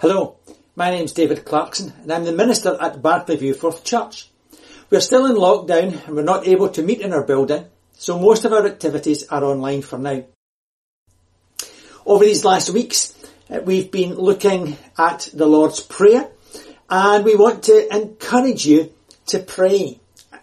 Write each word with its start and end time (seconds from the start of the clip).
Hello, 0.00 0.38
my 0.76 0.90
name's 0.90 1.12
David 1.12 1.44
Clarkson 1.44 1.92
and 2.00 2.10
I'm 2.10 2.24
the 2.24 2.32
minister 2.32 2.74
at 2.80 3.02
Barclay 3.02 3.36
Viewforth 3.36 3.84
Church. 3.84 4.30
We're 4.88 5.02
still 5.02 5.26
in 5.26 5.36
lockdown 5.36 6.06
and 6.06 6.16
we're 6.16 6.22
not 6.22 6.48
able 6.48 6.70
to 6.70 6.82
meet 6.82 7.02
in 7.02 7.12
our 7.12 7.22
building, 7.22 7.66
so 7.92 8.18
most 8.18 8.46
of 8.46 8.52
our 8.54 8.64
activities 8.64 9.28
are 9.28 9.44
online 9.44 9.82
for 9.82 9.98
now. 9.98 10.24
Over 12.06 12.24
these 12.24 12.46
last 12.46 12.70
weeks, 12.70 13.14
uh, 13.50 13.60
we've 13.62 13.90
been 13.90 14.14
looking 14.14 14.78
at 14.96 15.28
the 15.34 15.44
Lord's 15.44 15.82
Prayer 15.82 16.30
and 16.88 17.22
we 17.22 17.36
want 17.36 17.64
to 17.64 17.94
encourage 17.94 18.64
you 18.64 18.94
to 19.26 19.38
pray. 19.38 20.00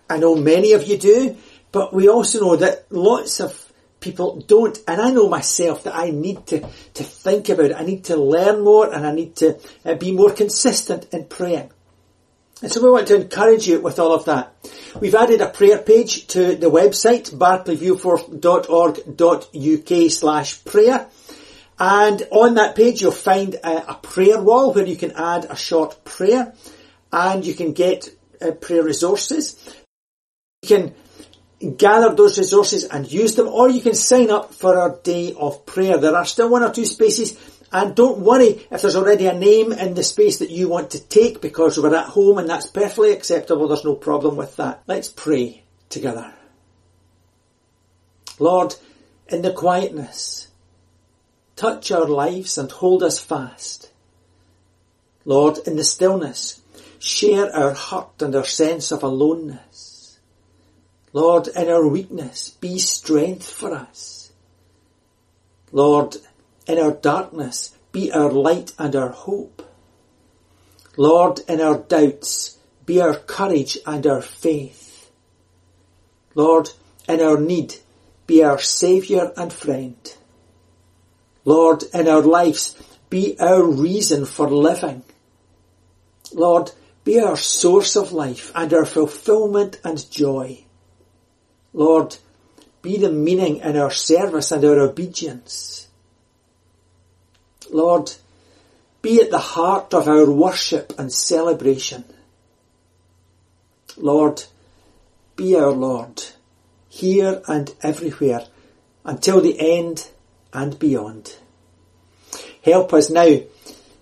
I 0.08 0.20
know 0.20 0.36
many 0.36 0.74
of 0.74 0.84
you 0.84 1.00
do, 1.00 1.36
but 1.72 1.96
we 1.96 2.10
also 2.10 2.42
know 2.42 2.56
that 2.58 2.86
lots 2.92 3.40
of 3.40 3.67
people 4.00 4.42
don't. 4.48 4.78
And 4.88 5.02
I 5.02 5.12
know 5.12 5.28
myself 5.28 5.84
that 5.84 5.96
I 5.96 6.12
need 6.12 6.48
to, 6.48 6.62
to 6.62 7.04
think 7.04 7.50
about 7.50 7.72
it. 7.72 7.76
I 7.76 7.84
need 7.84 8.06
to 8.06 8.16
learn 8.16 8.64
more 8.64 8.94
and 8.94 9.06
I 9.06 9.12
need 9.12 9.36
to 9.38 9.60
uh, 9.86 9.96
be 9.96 10.12
more 10.12 10.32
consistent 10.32 11.14
in 11.14 11.26
praying. 11.26 11.72
And 12.62 12.72
so 12.72 12.82
we 12.82 12.90
want 12.90 13.08
to 13.10 13.16
encourage 13.16 13.68
you 13.68 13.80
with 13.80 14.00
all 14.00 14.14
of 14.14 14.26
that. 14.26 14.54
We've 15.00 15.14
added 15.14 15.42
a 15.42 15.50
prayer 15.50 15.78
page 15.78 16.26
to 16.28 16.56
the 16.56 16.72
website, 16.72 17.30
barclayviewforth.org.uk 17.32 20.12
slash 20.12 20.64
prayer. 20.64 21.08
And 21.80 22.28
on 22.32 22.56
that 22.56 22.76
page 22.76 23.02
you'll 23.02 23.12
find 23.12 23.54
a, 23.56 23.92
a, 23.92 23.96
prayer 23.96 24.42
wall 24.42 24.74
where 24.74 24.88
you 24.88 24.96
can 24.96 25.12
add 25.12 25.46
a 25.46 25.56
short 25.56 26.04
prayer 26.04 26.56
and 27.14 27.46
you 27.46 27.54
can 27.54 27.74
get 27.74 28.10
uh, 28.42 28.50
prayer 28.52 28.82
resources. 28.82 29.56
You 30.64 30.70
can 30.70 30.96
gather 31.78 32.14
those 32.14 32.38
resources 32.38 32.84
and 32.84 33.12
use 33.12 33.36
them, 33.36 33.48
or 33.48 33.70
you 33.70 33.82
can 33.82 33.96
sign 33.96 34.30
up 34.30 34.54
for 34.54 34.78
our 34.78 35.00
day 35.04 35.34
of 35.34 35.66
prayer. 35.66 35.98
There 35.98 36.16
are 36.16 36.26
still 36.26 36.50
one 36.50 36.64
or 36.64 36.72
two 36.72 36.86
spaces, 36.86 37.38
and 37.72 37.96
don't 37.96 38.20
worry 38.20 38.66
if 38.72 38.82
there's 38.82 38.96
already 38.96 39.28
a 39.28 39.34
name 39.34 39.72
in 39.72 39.94
the 39.94 40.04
space 40.04 40.40
that 40.40 40.52
you 40.52 40.70
want 40.70 40.92
to 40.92 41.00
take 41.00 41.42
because 41.42 41.78
we're 41.78 41.96
at 41.96 42.06
home 42.06 42.38
and 42.38 42.50
that's 42.50 42.68
perfectly 42.68 43.12
acceptable. 43.12 43.68
There's 43.68 43.84
no 43.84 43.96
problem 43.96 44.38
with 44.38 44.56
that. 44.58 44.84
Let's 44.88 45.10
pray 45.10 45.64
together. 45.90 46.34
Lord, 48.40 48.76
in 49.28 49.42
the 49.42 49.52
quietness, 49.52 50.48
touch 51.56 51.92
our 51.92 52.06
lives 52.06 52.58
and 52.58 52.72
hold 52.72 53.04
us 53.04 53.20
fast. 53.20 53.92
Lord, 55.26 55.58
in 55.68 55.76
the 55.76 55.84
stillness, 55.84 56.62
share 57.00 57.54
our 57.54 57.74
hurt 57.74 58.22
and 58.22 58.34
our 58.36 58.46
sense 58.46 58.92
of 58.92 59.04
aloneness. 59.04 59.87
Lord, 61.18 61.48
in 61.48 61.68
our 61.68 61.88
weakness, 61.88 62.52
be 62.62 62.78
strength 62.78 63.50
for 63.50 63.74
us. 63.74 64.32
Lord, 65.72 66.18
in 66.68 66.78
our 66.78 66.92
darkness, 66.92 67.76
be 67.92 68.12
our 68.12 68.30
light 68.30 68.74
and 68.78 68.96
our 68.96 69.10
hope. 69.10 69.68
Lord, 70.96 71.40
in 71.48 71.60
our 71.60 71.80
doubts, 71.80 72.60
be 72.86 73.02
our 73.02 73.16
courage 73.16 73.80
and 73.84 74.06
our 74.06 74.22
faith. 74.22 75.10
Lord, 76.36 76.70
in 77.10 77.20
our 77.20 77.40
need, 77.40 77.78
be 78.28 78.44
our 78.44 78.60
Saviour 78.60 79.34
and 79.36 79.52
friend. 79.52 79.98
Lord, 81.46 81.82
in 81.96 82.08
our 82.08 82.22
lives, 82.22 82.76
be 83.10 83.40
our 83.40 83.64
reason 83.64 84.28
for 84.28 84.52
living. 84.52 85.02
Lord, 86.32 86.74
be 87.04 87.20
our 87.20 87.38
source 87.38 87.96
of 87.96 88.12
life 88.12 88.52
and 88.54 88.72
our 88.72 88.86
fulfilment 88.86 89.80
and 89.84 90.12
joy. 90.12 90.67
Lord, 91.78 92.18
be 92.82 92.98
the 92.98 93.12
meaning 93.12 93.58
in 93.58 93.78
our 93.78 93.92
service 93.92 94.52
and 94.52 94.66
our 94.66 94.80
obedience. 94.80 95.88
Lord, 97.70 98.12
be 99.04 99.22
at 99.22 99.30
the 99.30 99.38
heart 99.38 99.94
of 99.94 100.08
our 100.08 100.28
worship 100.28 100.94
and 100.98 101.14
celebration. 101.14 102.04
Lord, 103.96 104.44
be 105.36 105.56
our 105.56 105.70
Lord, 105.70 106.24
here 106.90 107.44
and 107.48 107.72
everywhere, 107.84 108.48
until 109.06 109.40
the 109.40 109.78
end 109.78 110.10
and 110.52 110.80
beyond. 110.80 111.38
Help 112.64 112.92
us 112.92 113.12
now 113.12 113.38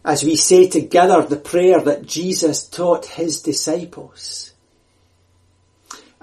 as 0.05 0.23
we 0.23 0.37
say 0.37 0.69
together 0.69 1.23
the 1.23 1.35
prayer 1.35 1.81
that 1.81 2.05
Jesus 2.05 2.65
taught 2.69 3.05
his 3.05 3.41
disciples. 3.41 4.53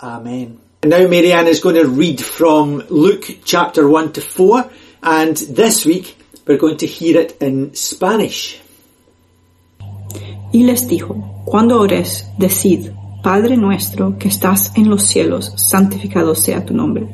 Amen. 0.00 0.60
Now 0.84 1.08
Marianne 1.08 1.48
is 1.48 1.58
going 1.58 1.74
to 1.74 1.88
read 1.88 2.20
from 2.20 2.84
Luke 2.88 3.38
chapter 3.44 3.88
1 3.88 4.12
to 4.12 4.20
4 4.20 4.70
and 5.02 5.36
this 5.36 5.84
week 5.84 6.16
we're 6.46 6.56
going 6.56 6.76
to 6.76 6.86
hear 6.86 7.20
it 7.20 7.36
in 7.40 7.74
Spanish. 7.74 8.60
Y 10.52 10.62
les 10.62 10.86
dijo, 10.86 11.42
cuando 11.44 11.80
ores, 11.80 12.28
decid, 12.38 12.92
Padre 13.24 13.56
nuestro 13.56 14.16
que 14.18 14.28
estás 14.28 14.70
en 14.76 14.88
los 14.88 15.02
cielos, 15.02 15.52
santificado 15.56 16.36
sea 16.36 16.64
tu 16.64 16.74
nombre, 16.74 17.08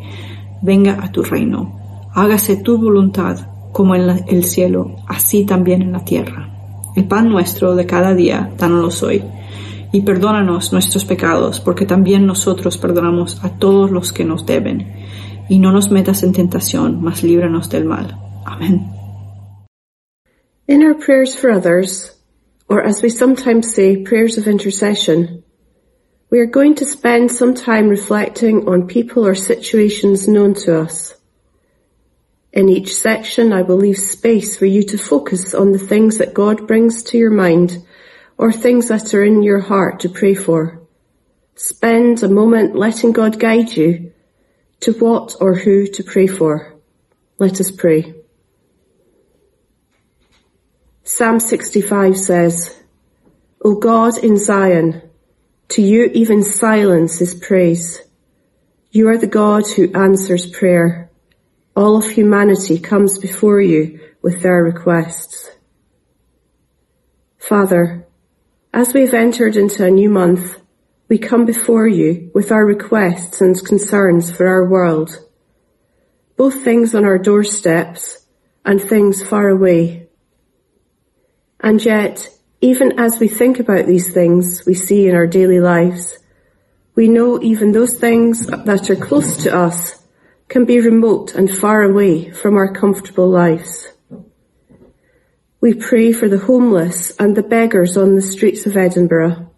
venga 0.60 1.02
a 1.02 1.10
tu 1.10 1.22
reino, 1.22 2.10
hágase 2.14 2.56
tu 2.56 2.76
voluntad 2.76 3.48
como 3.72 3.94
en 3.94 4.26
el 4.28 4.44
cielo, 4.44 4.96
así 5.08 5.46
también 5.46 5.80
en 5.80 5.92
la 5.92 6.04
tierra. 6.04 6.50
El 6.94 7.06
pan 7.06 7.30
nuestro 7.30 7.74
de 7.76 7.86
cada 7.86 8.14
día, 8.14 8.52
danos 8.58 9.02
hoy 9.02 9.24
y 9.94 10.00
perdónanos 10.00 10.72
nuestros 10.72 11.04
pecados, 11.04 11.60
porque 11.60 11.86
también 11.86 12.26
nosotros 12.26 12.76
perdonamos 12.76 13.38
a 13.44 13.50
todos 13.60 13.92
los 13.92 14.12
que 14.12 14.24
nos 14.24 14.44
deben. 14.44 14.92
Y 15.48 15.60
no 15.60 15.70
nos 15.70 15.92
metas 15.92 16.24
en 16.24 16.32
tentación, 16.32 17.00
mas 17.00 17.22
líbranos 17.22 17.70
del 17.70 17.84
mal. 17.84 18.18
Amen. 18.44 18.90
In 20.66 20.82
our 20.82 20.94
prayers 20.94 21.36
for 21.36 21.48
others, 21.48 22.10
or 22.68 22.84
as 22.84 23.04
we 23.04 23.08
sometimes 23.08 23.72
say, 23.72 24.02
prayers 24.02 24.36
of 24.36 24.48
intercession, 24.48 25.44
we 26.28 26.40
are 26.40 26.50
going 26.50 26.74
to 26.74 26.84
spend 26.84 27.30
some 27.30 27.54
time 27.54 27.88
reflecting 27.88 28.66
on 28.66 28.88
people 28.88 29.24
or 29.24 29.36
situations 29.36 30.26
known 30.26 30.54
to 30.54 30.76
us. 30.76 31.14
In 32.52 32.68
each 32.68 32.96
section, 32.96 33.52
I 33.52 33.62
will 33.62 33.78
leave 33.78 33.98
space 33.98 34.56
for 34.56 34.66
you 34.66 34.82
to 34.88 34.98
focus 34.98 35.54
on 35.54 35.70
the 35.70 35.78
things 35.78 36.18
that 36.18 36.34
God 36.34 36.66
brings 36.66 37.04
to 37.04 37.16
your 37.16 37.30
mind 37.30 37.78
or 38.36 38.52
things 38.52 38.88
that 38.88 39.14
are 39.14 39.24
in 39.24 39.42
your 39.42 39.60
heart 39.60 40.00
to 40.00 40.08
pray 40.08 40.34
for. 40.34 40.82
Spend 41.56 42.22
a 42.22 42.28
moment 42.28 42.74
letting 42.74 43.12
God 43.12 43.38
guide 43.38 43.76
you 43.76 44.12
to 44.80 44.92
what 44.92 45.36
or 45.40 45.54
who 45.54 45.86
to 45.86 46.02
pray 46.02 46.26
for. 46.26 46.74
Let 47.38 47.60
us 47.60 47.70
pray. 47.70 48.14
Psalm 51.04 51.38
65 51.38 52.16
says, 52.16 52.82
O 53.64 53.76
God 53.76 54.18
in 54.18 54.36
Zion, 54.36 55.02
to 55.68 55.82
you 55.82 56.10
even 56.14 56.42
silence 56.42 57.20
is 57.20 57.34
praise. 57.34 58.00
You 58.90 59.08
are 59.08 59.18
the 59.18 59.26
God 59.26 59.66
who 59.66 59.92
answers 59.92 60.50
prayer. 60.50 61.10
All 61.74 61.96
of 61.96 62.08
humanity 62.08 62.78
comes 62.78 63.18
before 63.18 63.60
you 63.60 64.00
with 64.22 64.42
their 64.42 64.62
requests. 64.62 65.50
Father, 67.38 68.03
as 68.74 68.92
we've 68.92 69.14
entered 69.14 69.54
into 69.54 69.84
a 69.84 69.90
new 69.90 70.10
month, 70.10 70.60
we 71.08 71.16
come 71.16 71.44
before 71.46 71.86
you 71.86 72.28
with 72.34 72.50
our 72.50 72.66
requests 72.66 73.40
and 73.40 73.64
concerns 73.64 74.36
for 74.36 74.48
our 74.48 74.68
world, 74.68 75.16
both 76.36 76.64
things 76.64 76.92
on 76.92 77.04
our 77.04 77.16
doorsteps 77.16 78.26
and 78.64 78.82
things 78.82 79.22
far 79.22 79.48
away. 79.48 80.08
And 81.60 81.84
yet, 81.84 82.28
even 82.60 82.98
as 82.98 83.20
we 83.20 83.28
think 83.28 83.60
about 83.60 83.86
these 83.86 84.12
things 84.12 84.66
we 84.66 84.74
see 84.74 85.06
in 85.06 85.14
our 85.14 85.28
daily 85.28 85.60
lives, 85.60 86.18
we 86.96 87.06
know 87.06 87.40
even 87.40 87.70
those 87.70 87.94
things 87.94 88.44
that 88.48 88.90
are 88.90 88.96
close 88.96 89.44
to 89.44 89.56
us 89.56 90.02
can 90.48 90.64
be 90.64 90.80
remote 90.80 91.36
and 91.36 91.48
far 91.48 91.82
away 91.82 92.32
from 92.32 92.56
our 92.56 92.72
comfortable 92.72 93.28
lives. 93.28 93.93
We 95.64 95.72
pray 95.72 96.12
for 96.12 96.28
the 96.28 96.40
homeless 96.40 97.16
and 97.16 97.34
the 97.34 97.42
beggars 97.42 97.96
on 97.96 98.16
the 98.16 98.20
streets 98.20 98.66
of 98.66 98.76
Edinburgh. 98.76 99.50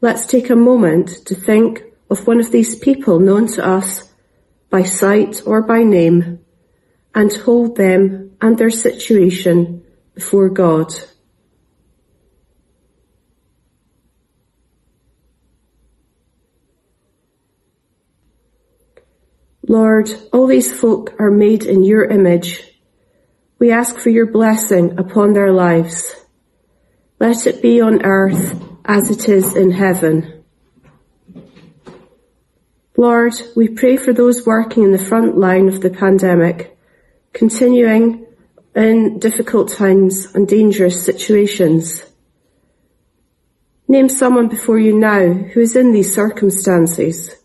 Let's 0.00 0.24
take 0.24 0.48
a 0.48 0.56
moment 0.56 1.26
to 1.26 1.34
think 1.34 1.82
of 2.08 2.26
one 2.26 2.40
of 2.40 2.50
these 2.50 2.76
people 2.76 3.18
known 3.18 3.46
to 3.48 3.62
us 3.62 4.10
by 4.70 4.84
sight 4.84 5.42
or 5.44 5.60
by 5.60 5.82
name 5.82 6.38
and 7.14 7.30
hold 7.30 7.76
them 7.76 8.30
and 8.40 8.56
their 8.56 8.70
situation 8.70 9.84
before 10.14 10.48
God. 10.48 10.94
Lord, 19.68 20.10
all 20.32 20.46
these 20.46 20.72
folk 20.72 21.12
are 21.18 21.30
made 21.30 21.64
in 21.64 21.84
your 21.84 22.06
image. 22.06 22.69
We 23.60 23.72
ask 23.72 23.98
for 23.98 24.08
your 24.08 24.24
blessing 24.24 24.98
upon 24.98 25.34
their 25.34 25.52
lives. 25.52 26.16
Let 27.18 27.46
it 27.46 27.60
be 27.60 27.82
on 27.82 28.02
earth 28.06 28.58
as 28.86 29.10
it 29.10 29.28
is 29.28 29.54
in 29.54 29.70
heaven. 29.70 30.44
Lord, 32.96 33.34
we 33.54 33.68
pray 33.68 33.98
for 33.98 34.14
those 34.14 34.46
working 34.46 34.84
in 34.84 34.92
the 34.92 35.04
front 35.10 35.36
line 35.36 35.68
of 35.68 35.82
the 35.82 35.90
pandemic, 35.90 36.78
continuing 37.34 38.26
in 38.74 39.18
difficult 39.18 39.68
times 39.68 40.34
and 40.34 40.48
dangerous 40.48 41.04
situations. 41.04 42.02
Name 43.88 44.08
someone 44.08 44.48
before 44.48 44.78
you 44.78 44.98
now 44.98 45.34
who 45.34 45.60
is 45.60 45.76
in 45.76 45.92
these 45.92 46.14
circumstances. 46.14 47.36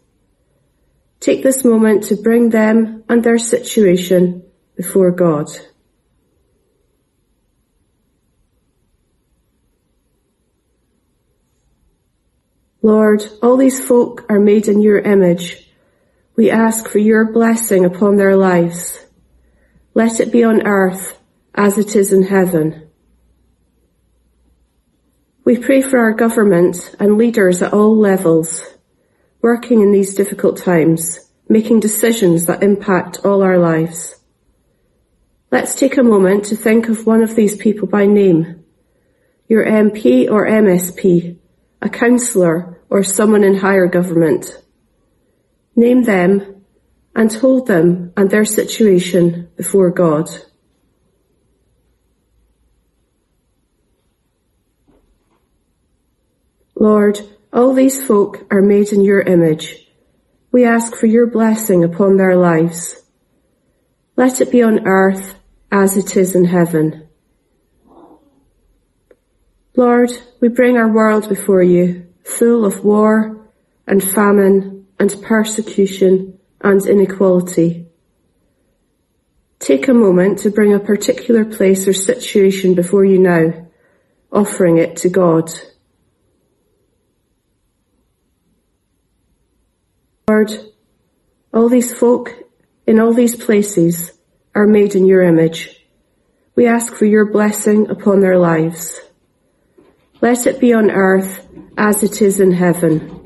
Take 1.19 1.43
this 1.43 1.65
moment 1.65 2.03
to 2.03 2.15
bring 2.15 2.51
them 2.51 3.03
and 3.09 3.21
their 3.21 3.37
situation 3.37 4.43
before 4.77 5.11
God. 5.11 5.49
Lord, 12.85 13.27
all 13.41 13.57
these 13.57 13.83
folk 13.83 14.27
are 14.29 14.39
made 14.39 14.67
in 14.67 14.79
your 14.79 14.99
image. 14.99 15.71
We 16.35 16.51
ask 16.51 16.87
for 16.87 16.99
your 16.99 17.33
blessing 17.33 17.83
upon 17.83 18.17
their 18.17 18.35
lives. 18.35 19.03
Let 19.95 20.19
it 20.19 20.31
be 20.31 20.43
on 20.43 20.67
earth 20.67 21.17
as 21.55 21.79
it 21.79 21.95
is 21.95 22.13
in 22.13 22.21
heaven. 22.21 22.87
We 25.43 25.57
pray 25.57 25.81
for 25.81 25.97
our 25.97 26.13
government 26.13 26.95
and 26.99 27.17
leaders 27.17 27.63
at 27.63 27.73
all 27.73 27.97
levels, 27.97 28.61
working 29.41 29.81
in 29.81 29.91
these 29.91 30.13
difficult 30.13 30.57
times, 30.57 31.27
making 31.49 31.79
decisions 31.79 32.45
that 32.45 32.61
impact 32.61 33.25
all 33.25 33.41
our 33.41 33.57
lives. 33.57 34.13
Let's 35.49 35.73
take 35.73 35.97
a 35.97 36.03
moment 36.03 36.45
to 36.45 36.55
think 36.55 36.87
of 36.87 37.07
one 37.07 37.23
of 37.23 37.35
these 37.35 37.57
people 37.57 37.87
by 37.87 38.05
name. 38.05 38.63
Your 39.47 39.65
MP 39.65 40.29
or 40.29 40.45
MSP, 40.45 41.39
a 41.81 41.89
councillor 41.89 42.74
or 42.89 43.03
someone 43.03 43.43
in 43.43 43.55
higher 43.55 43.87
government. 43.87 44.45
Name 45.75 46.03
them 46.03 46.63
and 47.15 47.33
hold 47.33 47.67
them 47.67 48.13
and 48.15 48.29
their 48.29 48.45
situation 48.45 49.49
before 49.55 49.91
God. 49.91 50.29
Lord, 56.75 57.19
all 57.51 57.73
these 57.73 58.05
folk 58.05 58.45
are 58.51 58.61
made 58.61 58.91
in 58.91 59.01
your 59.01 59.21
image. 59.21 59.87
We 60.51 60.65
ask 60.65 60.95
for 60.95 61.07
your 61.07 61.27
blessing 61.27 61.83
upon 61.83 62.17
their 62.17 62.35
lives. 62.35 63.01
Let 64.15 64.39
it 64.39 64.51
be 64.51 64.61
on 64.61 64.85
earth 64.85 65.35
as 65.71 65.97
it 65.97 66.15
is 66.15 66.35
in 66.35 66.45
heaven. 66.45 67.07
Lord, 69.75 70.11
we 70.39 70.47
bring 70.47 70.77
our 70.77 70.87
world 70.87 71.27
before 71.27 71.63
you, 71.63 72.04
full 72.25 72.65
of 72.65 72.83
war 72.83 73.49
and 73.87 74.03
famine 74.03 74.87
and 74.99 75.15
persecution 75.21 76.37
and 76.61 76.85
inequality. 76.85 77.85
Take 79.59 79.87
a 79.87 79.93
moment 79.93 80.39
to 80.39 80.49
bring 80.49 80.73
a 80.73 80.79
particular 80.79 81.45
place 81.45 81.87
or 81.87 81.93
situation 81.93 82.73
before 82.73 83.05
you 83.05 83.19
now, 83.19 83.67
offering 84.31 84.77
it 84.77 84.97
to 84.97 85.09
God. 85.09 85.49
Lord, 90.27 90.51
all 91.53 91.69
these 91.69 91.93
folk 91.93 92.33
in 92.87 92.99
all 92.99 93.13
these 93.13 93.35
places 93.35 94.11
are 94.53 94.67
made 94.67 94.95
in 94.95 95.05
your 95.05 95.21
image. 95.21 95.79
We 96.55 96.67
ask 96.67 96.93
for 96.93 97.05
your 97.05 97.31
blessing 97.31 97.89
upon 97.89 98.21
their 98.21 98.37
lives. 98.37 98.99
Let 100.21 100.47
it 100.47 100.59
be 100.59 100.73
on 100.73 100.89
earth 100.89 101.44
as 101.77 102.03
it 102.03 102.21
is 102.21 102.39
in 102.39 102.51
heaven. 102.51 103.21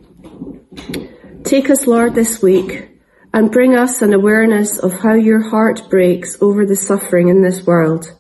Take 1.44 1.69
us, 1.69 1.88
Lord, 1.88 2.16
this 2.16 2.42
week 2.42 2.90
and 3.34 3.51
bring 3.51 3.75
us 3.75 4.01
an 4.01 4.13
awareness 4.13 4.78
of 4.78 5.00
how 5.00 5.13
your 5.13 5.50
heart 5.50 5.90
breaks 5.90 6.42
over 6.42 6.66
the 6.66 6.75
suffering 6.75 7.28
in 7.30 7.42
this 7.42 7.66
world. 7.66 8.16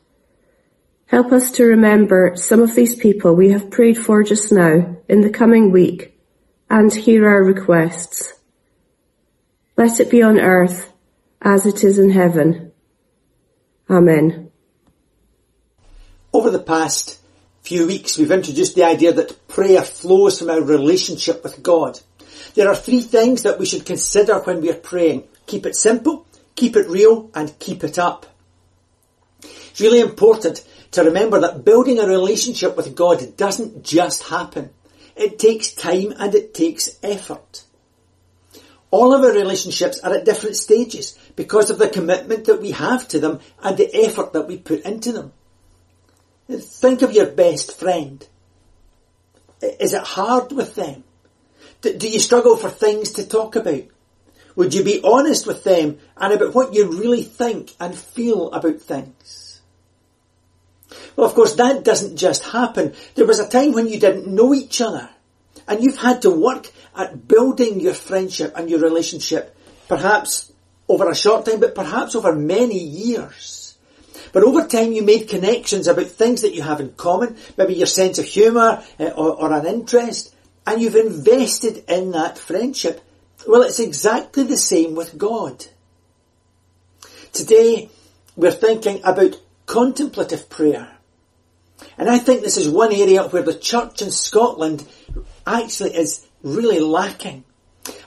Help 1.07 1.31
us 1.31 1.51
to 1.51 1.63
remember 1.63 2.33
some 2.35 2.61
of 2.61 2.75
these 2.75 2.95
people 2.95 3.35
we 3.35 3.49
have 3.49 3.71
prayed 3.71 3.97
for 3.97 4.23
just 4.23 4.51
now 4.51 4.97
in 5.07 5.21
the 5.21 5.29
coming 5.29 5.71
week 5.71 6.19
and 6.69 6.93
hear 6.93 7.27
our 7.27 7.43
requests. 7.43 8.33
Let 9.75 9.99
it 9.99 10.11
be 10.11 10.21
on 10.21 10.39
earth 10.39 10.91
as 11.41 11.65
it 11.65 11.83
is 11.83 11.97
in 11.97 12.11
heaven. 12.11 12.71
Amen. 13.89 14.51
Over 16.31 16.51
the 16.51 16.59
past 16.59 17.18
few 17.69 17.85
weeks, 17.85 18.17
we've 18.17 18.31
introduced 18.31 18.73
the 18.73 18.83
idea 18.83 19.13
that 19.13 19.47
prayer 19.47 19.83
flows 19.83 20.39
from 20.39 20.49
our 20.49 20.59
relationship 20.59 21.43
with 21.43 21.61
God. 21.61 21.99
There 22.55 22.67
are 22.67 22.75
three 22.75 23.01
things 23.01 23.43
that 23.43 23.59
we 23.59 23.67
should 23.67 23.85
consider 23.85 24.39
when 24.39 24.61
we 24.61 24.71
are 24.71 24.85
praying. 24.91 25.27
Keep 25.45 25.67
it 25.67 25.75
simple, 25.75 26.25
keep 26.55 26.75
it 26.75 26.87
real, 26.87 27.29
and 27.35 27.59
keep 27.59 27.83
it 27.83 27.99
up. 27.99 28.25
It's 29.43 29.79
really 29.79 29.99
important 29.99 30.65
to 30.93 31.03
remember 31.03 31.41
that 31.41 31.63
building 31.63 31.99
a 31.99 32.07
relationship 32.07 32.75
with 32.75 32.95
God 32.95 33.37
doesn't 33.37 33.83
just 33.83 34.23
happen. 34.23 34.71
It 35.15 35.37
takes 35.37 35.71
time 35.71 36.15
and 36.17 36.33
it 36.33 36.55
takes 36.55 36.97
effort. 37.03 37.65
All 38.89 39.13
of 39.13 39.23
our 39.23 39.31
relationships 39.31 39.99
are 39.99 40.15
at 40.15 40.25
different 40.25 40.55
stages 40.55 41.15
because 41.35 41.69
of 41.69 41.77
the 41.77 41.87
commitment 41.87 42.45
that 42.45 42.61
we 42.61 42.71
have 42.71 43.07
to 43.09 43.19
them 43.19 43.41
and 43.61 43.77
the 43.77 43.93
effort 43.93 44.33
that 44.33 44.47
we 44.47 44.57
put 44.57 44.81
into 44.81 45.11
them. 45.11 45.33
Think 46.49 47.01
of 47.03 47.13
your 47.13 47.27
best 47.27 47.77
friend. 47.77 48.27
Is 49.61 49.93
it 49.93 50.03
hard 50.03 50.51
with 50.51 50.75
them? 50.75 51.03
Do 51.81 52.09
you 52.09 52.19
struggle 52.19 52.57
for 52.57 52.69
things 52.69 53.13
to 53.13 53.27
talk 53.27 53.55
about? 53.55 53.83
Would 54.55 54.73
you 54.73 54.83
be 54.83 55.01
honest 55.03 55.45
with 55.45 55.63
them 55.63 55.99
and 56.17 56.33
about 56.33 56.55
what 56.55 56.73
you 56.73 56.89
really 56.89 57.23
think 57.23 57.73
and 57.79 57.95
feel 57.95 58.51
about 58.51 58.81
things? 58.81 59.61
Well, 61.15 61.27
of 61.27 61.35
course, 61.35 61.53
that 61.55 61.83
doesn't 61.83 62.17
just 62.17 62.43
happen. 62.43 62.93
There 63.15 63.27
was 63.27 63.39
a 63.39 63.47
time 63.47 63.73
when 63.73 63.87
you 63.87 63.99
didn't 63.99 64.27
know 64.27 64.53
each 64.53 64.81
other 64.81 65.09
and 65.67 65.83
you've 65.83 65.97
had 65.97 66.23
to 66.23 66.31
work 66.31 66.71
at 66.95 67.27
building 67.27 67.79
your 67.79 67.93
friendship 67.93 68.53
and 68.55 68.69
your 68.69 68.79
relationship, 68.79 69.55
perhaps 69.87 70.51
over 70.87 71.09
a 71.09 71.15
short 71.15 71.45
time, 71.45 71.59
but 71.59 71.75
perhaps 71.75 72.15
over 72.15 72.33
many 72.33 72.79
years. 72.79 73.58
But 74.31 74.43
over 74.43 74.67
time 74.67 74.91
you 74.91 75.03
made 75.03 75.29
connections 75.29 75.87
about 75.87 76.07
things 76.07 76.41
that 76.41 76.53
you 76.53 76.61
have 76.61 76.79
in 76.79 76.93
common, 76.93 77.37
maybe 77.57 77.73
your 77.73 77.87
sense 77.87 78.19
of 78.19 78.25
humour 78.25 78.83
uh, 78.99 79.05
or, 79.05 79.35
or 79.35 79.53
an 79.53 79.65
interest, 79.65 80.35
and 80.65 80.81
you've 80.81 80.95
invested 80.95 81.83
in 81.87 82.11
that 82.11 82.37
friendship. 82.37 83.01
Well, 83.47 83.63
it's 83.63 83.79
exactly 83.79 84.43
the 84.43 84.57
same 84.57 84.95
with 84.95 85.17
God. 85.17 85.65
Today, 87.31 87.89
we're 88.35 88.51
thinking 88.51 89.01
about 89.03 89.39
contemplative 89.65 90.49
prayer. 90.49 90.89
And 91.97 92.09
I 92.09 92.17
think 92.17 92.41
this 92.41 92.57
is 92.57 92.69
one 92.69 92.93
area 92.93 93.23
where 93.23 93.43
the 93.43 93.57
church 93.57 94.01
in 94.01 94.11
Scotland 94.11 94.85
actually 95.45 95.95
is 95.95 96.25
really 96.43 96.79
lacking. 96.79 97.43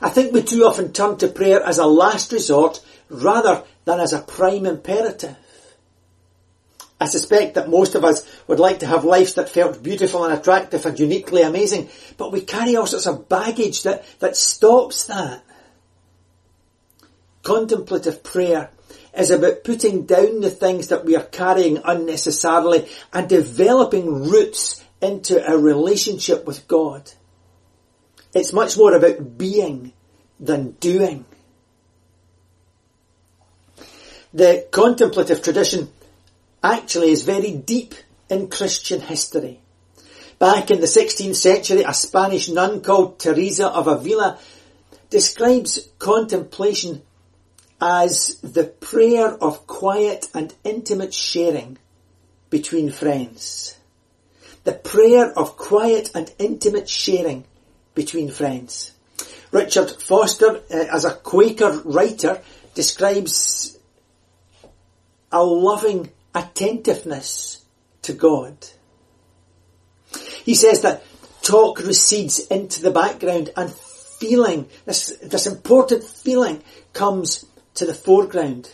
I 0.00 0.10
think 0.10 0.32
we 0.32 0.42
too 0.42 0.64
often 0.64 0.92
turn 0.92 1.16
to 1.18 1.28
prayer 1.28 1.62
as 1.62 1.78
a 1.78 1.86
last 1.86 2.32
resort 2.32 2.80
rather 3.08 3.62
than 3.84 4.00
as 4.00 4.12
a 4.12 4.20
prime 4.20 4.66
imperative. 4.66 5.36
I 7.02 7.06
suspect 7.06 7.54
that 7.54 7.68
most 7.68 7.96
of 7.96 8.04
us 8.04 8.24
would 8.46 8.60
like 8.60 8.78
to 8.78 8.86
have 8.86 9.04
lives 9.04 9.34
that 9.34 9.48
felt 9.48 9.82
beautiful 9.82 10.22
and 10.24 10.38
attractive 10.38 10.86
and 10.86 10.96
uniquely 10.96 11.42
amazing, 11.42 11.88
but 12.16 12.30
we 12.30 12.42
carry 12.42 12.76
all 12.76 12.86
sorts 12.86 13.06
of 13.06 13.28
baggage 13.28 13.82
that, 13.82 14.04
that 14.20 14.36
stops 14.36 15.06
that. 15.06 15.42
Contemplative 17.42 18.22
prayer 18.22 18.70
is 19.18 19.32
about 19.32 19.64
putting 19.64 20.06
down 20.06 20.42
the 20.42 20.48
things 20.50 20.88
that 20.88 21.04
we 21.04 21.16
are 21.16 21.24
carrying 21.24 21.80
unnecessarily 21.84 22.88
and 23.12 23.28
developing 23.28 24.30
roots 24.30 24.80
into 25.00 25.44
a 25.44 25.58
relationship 25.58 26.44
with 26.44 26.68
God. 26.68 27.10
It's 28.32 28.52
much 28.52 28.78
more 28.78 28.94
about 28.94 29.36
being 29.36 29.92
than 30.38 30.70
doing. 30.78 31.24
The 34.32 34.68
contemplative 34.70 35.42
tradition 35.42 35.88
actually 36.62 37.10
is 37.10 37.24
very 37.24 37.52
deep 37.52 37.94
in 38.28 38.48
Christian 38.48 39.00
history. 39.00 39.60
Back 40.38 40.70
in 40.70 40.80
the 40.80 40.86
16th 40.86 41.36
century, 41.36 41.82
a 41.82 41.94
Spanish 41.94 42.48
nun 42.48 42.80
called 42.80 43.18
Teresa 43.18 43.68
of 43.68 43.86
Avila 43.86 44.38
describes 45.10 45.88
contemplation 45.98 47.02
as 47.80 48.38
the 48.42 48.64
prayer 48.64 49.28
of 49.28 49.66
quiet 49.66 50.28
and 50.34 50.54
intimate 50.64 51.12
sharing 51.12 51.78
between 52.48 52.90
friends. 52.90 53.76
The 54.64 54.72
prayer 54.72 55.36
of 55.36 55.56
quiet 55.56 56.10
and 56.14 56.32
intimate 56.38 56.88
sharing 56.88 57.44
between 57.94 58.30
friends. 58.30 58.92
Richard 59.50 59.90
Foster, 59.90 60.62
uh, 60.70 60.84
as 60.92 61.04
a 61.04 61.14
Quaker 61.14 61.82
writer, 61.84 62.40
describes 62.74 63.78
a 65.30 65.42
loving 65.44 66.10
attentiveness 66.34 67.64
to 68.02 68.12
God. 68.12 68.56
He 70.44 70.54
says 70.54 70.82
that 70.82 71.04
talk 71.42 71.80
recedes 71.80 72.40
into 72.46 72.82
the 72.82 72.90
background 72.90 73.50
and 73.56 73.72
feeling, 73.72 74.68
this, 74.84 75.16
this 75.22 75.46
important 75.46 76.04
feeling 76.04 76.62
comes 76.92 77.44
to 77.74 77.86
the 77.86 77.94
foreground. 77.94 78.70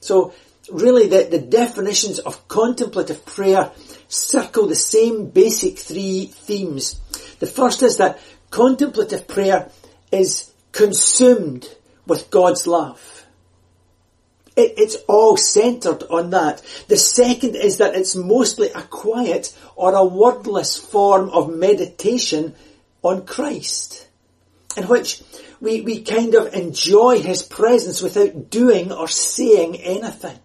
So 0.00 0.34
really 0.70 1.08
the, 1.08 1.28
the 1.30 1.38
definitions 1.38 2.18
of 2.18 2.48
contemplative 2.48 3.24
prayer 3.24 3.70
circle 4.08 4.66
the 4.66 4.74
same 4.74 5.30
basic 5.30 5.78
three 5.78 6.26
themes. 6.26 7.00
The 7.38 7.46
first 7.46 7.82
is 7.82 7.98
that 7.98 8.20
contemplative 8.50 9.26
prayer 9.26 9.70
is 10.10 10.50
consumed 10.72 11.68
with 12.06 12.30
God's 12.30 12.66
love. 12.66 13.11
It, 14.54 14.74
it's 14.76 14.96
all 15.08 15.36
centered 15.36 16.02
on 16.10 16.30
that. 16.30 16.62
The 16.88 16.96
second 16.96 17.56
is 17.56 17.78
that 17.78 17.94
it's 17.94 18.14
mostly 18.14 18.68
a 18.68 18.82
quiet 18.82 19.56
or 19.76 19.94
a 19.94 20.04
wordless 20.04 20.76
form 20.76 21.30
of 21.30 21.54
meditation 21.54 22.54
on 23.02 23.26
Christ, 23.26 24.08
in 24.76 24.84
which 24.88 25.22
we, 25.60 25.80
we 25.80 26.02
kind 26.02 26.34
of 26.34 26.54
enjoy 26.54 27.20
His 27.20 27.42
presence 27.42 28.02
without 28.02 28.50
doing 28.50 28.92
or 28.92 29.08
saying 29.08 29.76
anything. 29.76 30.38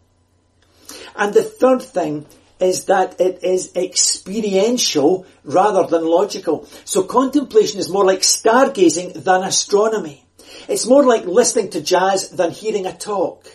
And 1.15 1.33
the 1.33 1.43
third 1.43 1.81
thing 1.81 2.25
is 2.59 2.85
that 2.85 3.19
it 3.19 3.43
is 3.43 3.75
experiential 3.75 5.25
rather 5.43 5.85
than 5.87 6.05
logical. 6.05 6.67
So 6.85 7.03
contemplation 7.03 7.79
is 7.79 7.89
more 7.89 8.05
like 8.05 8.21
stargazing 8.21 9.23
than 9.23 9.43
astronomy. 9.43 10.25
It's 10.67 10.85
more 10.85 11.03
like 11.03 11.25
listening 11.25 11.71
to 11.71 11.81
jazz 11.81 12.29
than 12.29 12.51
hearing 12.51 12.85
a 12.85 12.93
talk. 12.95 13.45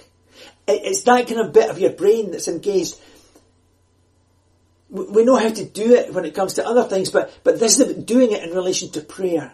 It's 0.67 1.03
that 1.03 1.27
kind 1.27 1.41
of 1.41 1.53
bit 1.53 1.71
of 1.71 1.79
your 1.79 1.91
brain 1.91 2.31
that's 2.31 2.49
engaged. 2.49 2.97
We 4.89 5.25
know 5.25 5.37
how 5.37 5.49
to 5.51 5.65
do 5.65 5.95
it 5.95 6.13
when 6.13 6.25
it 6.25 6.35
comes 6.35 6.55
to 6.55 6.67
other 6.67 6.85
things, 6.85 7.11
but, 7.11 7.33
but 7.45 7.59
this 7.59 7.81
is 7.81 8.05
doing 8.05 8.33
it 8.33 8.43
in 8.43 8.55
relation 8.55 8.91
to 8.91 9.01
prayer. 9.01 9.53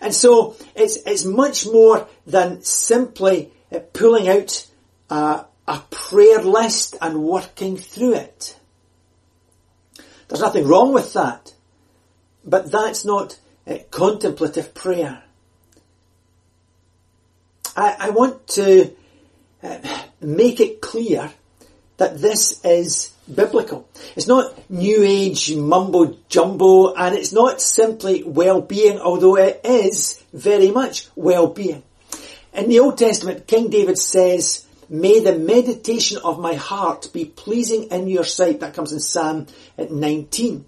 And 0.00 0.14
so 0.14 0.56
it's, 0.76 0.96
it's 1.06 1.24
much 1.24 1.66
more 1.66 2.06
than 2.26 2.62
simply 2.62 3.50
uh, 3.72 3.80
pulling 3.92 4.28
out 4.28 4.66
a, 5.10 5.44
a 5.66 5.82
prayer 5.90 6.42
list 6.42 6.96
and 7.00 7.22
working 7.22 7.76
through 7.76 8.14
it. 8.14 8.58
There's 10.28 10.40
nothing 10.40 10.66
wrong 10.66 10.92
with 10.92 11.14
that. 11.14 11.54
But 12.44 12.70
that's 12.70 13.04
not 13.04 13.38
uh, 13.66 13.78
contemplative 13.90 14.74
prayer. 14.74 15.22
I, 17.76 17.96
I 18.00 18.10
want 18.10 18.46
to 18.48 18.90
uh, 19.62 19.78
make 20.20 20.60
it 20.60 20.80
clear 20.80 21.32
that 21.96 22.20
this 22.20 22.64
is 22.64 23.12
biblical. 23.32 23.88
It's 24.16 24.26
not 24.26 24.54
new 24.70 25.02
age 25.02 25.54
mumbo 25.54 26.16
jumbo 26.28 26.94
and 26.94 27.14
it's 27.14 27.32
not 27.32 27.60
simply 27.60 28.22
well-being, 28.22 28.98
although 28.98 29.36
it 29.36 29.60
is 29.64 30.22
very 30.32 30.70
much 30.70 31.08
well-being. 31.14 31.82
In 32.54 32.68
the 32.68 32.80
Old 32.80 32.98
Testament, 32.98 33.46
King 33.46 33.68
David 33.68 33.98
says, 33.98 34.64
May 34.88 35.20
the 35.20 35.38
meditation 35.38 36.18
of 36.24 36.40
my 36.40 36.54
heart 36.54 37.10
be 37.12 37.26
pleasing 37.26 37.84
in 37.90 38.08
your 38.08 38.24
sight. 38.24 38.60
That 38.60 38.72
comes 38.72 38.92
in 38.92 39.00
Psalm 39.00 39.46
19. 39.76 40.64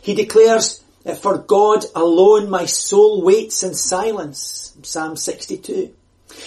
He 0.00 0.14
declares, 0.14 0.84
For 1.20 1.38
God 1.38 1.84
alone 1.94 2.48
my 2.48 2.66
soul 2.66 3.22
waits 3.22 3.64
in 3.64 3.74
silence. 3.74 4.76
Psalm 4.82 5.16
62. 5.16 5.92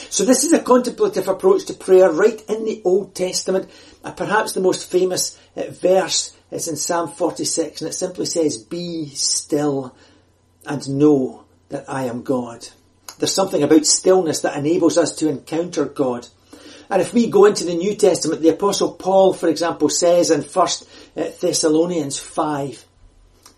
So 0.10 0.26
this 0.26 0.44
is 0.44 0.54
a 0.54 0.60
contemplative 0.60 1.28
approach 1.28 1.66
to 1.66 1.74
prayer 1.74 2.12
right 2.12 2.42
in 2.50 2.66
the 2.66 2.82
Old 2.84 3.16
Testament. 3.16 3.70
Perhaps 4.16 4.54
the 4.54 4.62
most 4.62 4.90
famous 4.90 5.38
uh, 5.56 5.64
verse 5.70 6.36
is 6.52 6.68
in 6.68 6.76
Psalm 6.76 7.10
46 7.10 7.82
and 7.82 7.90
it 7.90 7.94
simply 7.94 8.26
says, 8.26 8.58
Be 8.58 9.10
still 9.10 9.96
and 10.66 10.88
know 10.90 11.46
that 11.70 11.86
I 11.88 12.06
am 12.06 12.24
God. 12.24 12.68
There's 13.18 13.34
something 13.34 13.64
about 13.64 13.86
stillness 13.86 14.42
that 14.42 14.58
enables 14.58 14.98
us 14.98 15.16
to 15.18 15.30
encounter 15.30 15.86
God. 15.86 16.28
And 16.90 17.02
if 17.02 17.14
we 17.14 17.30
go 17.30 17.46
into 17.46 17.66
the 17.66 17.76
New 17.76 17.96
Testament, 17.96 18.42
the 18.42 18.50
Apostle 18.50 18.94
Paul, 18.94 19.34
for 19.34 19.48
example, 19.48 19.90
says 19.90 20.32
in 20.32 20.42
1 20.42 20.68
uh, 20.68 21.30
Thessalonians 21.40 22.18
5, 22.18 22.86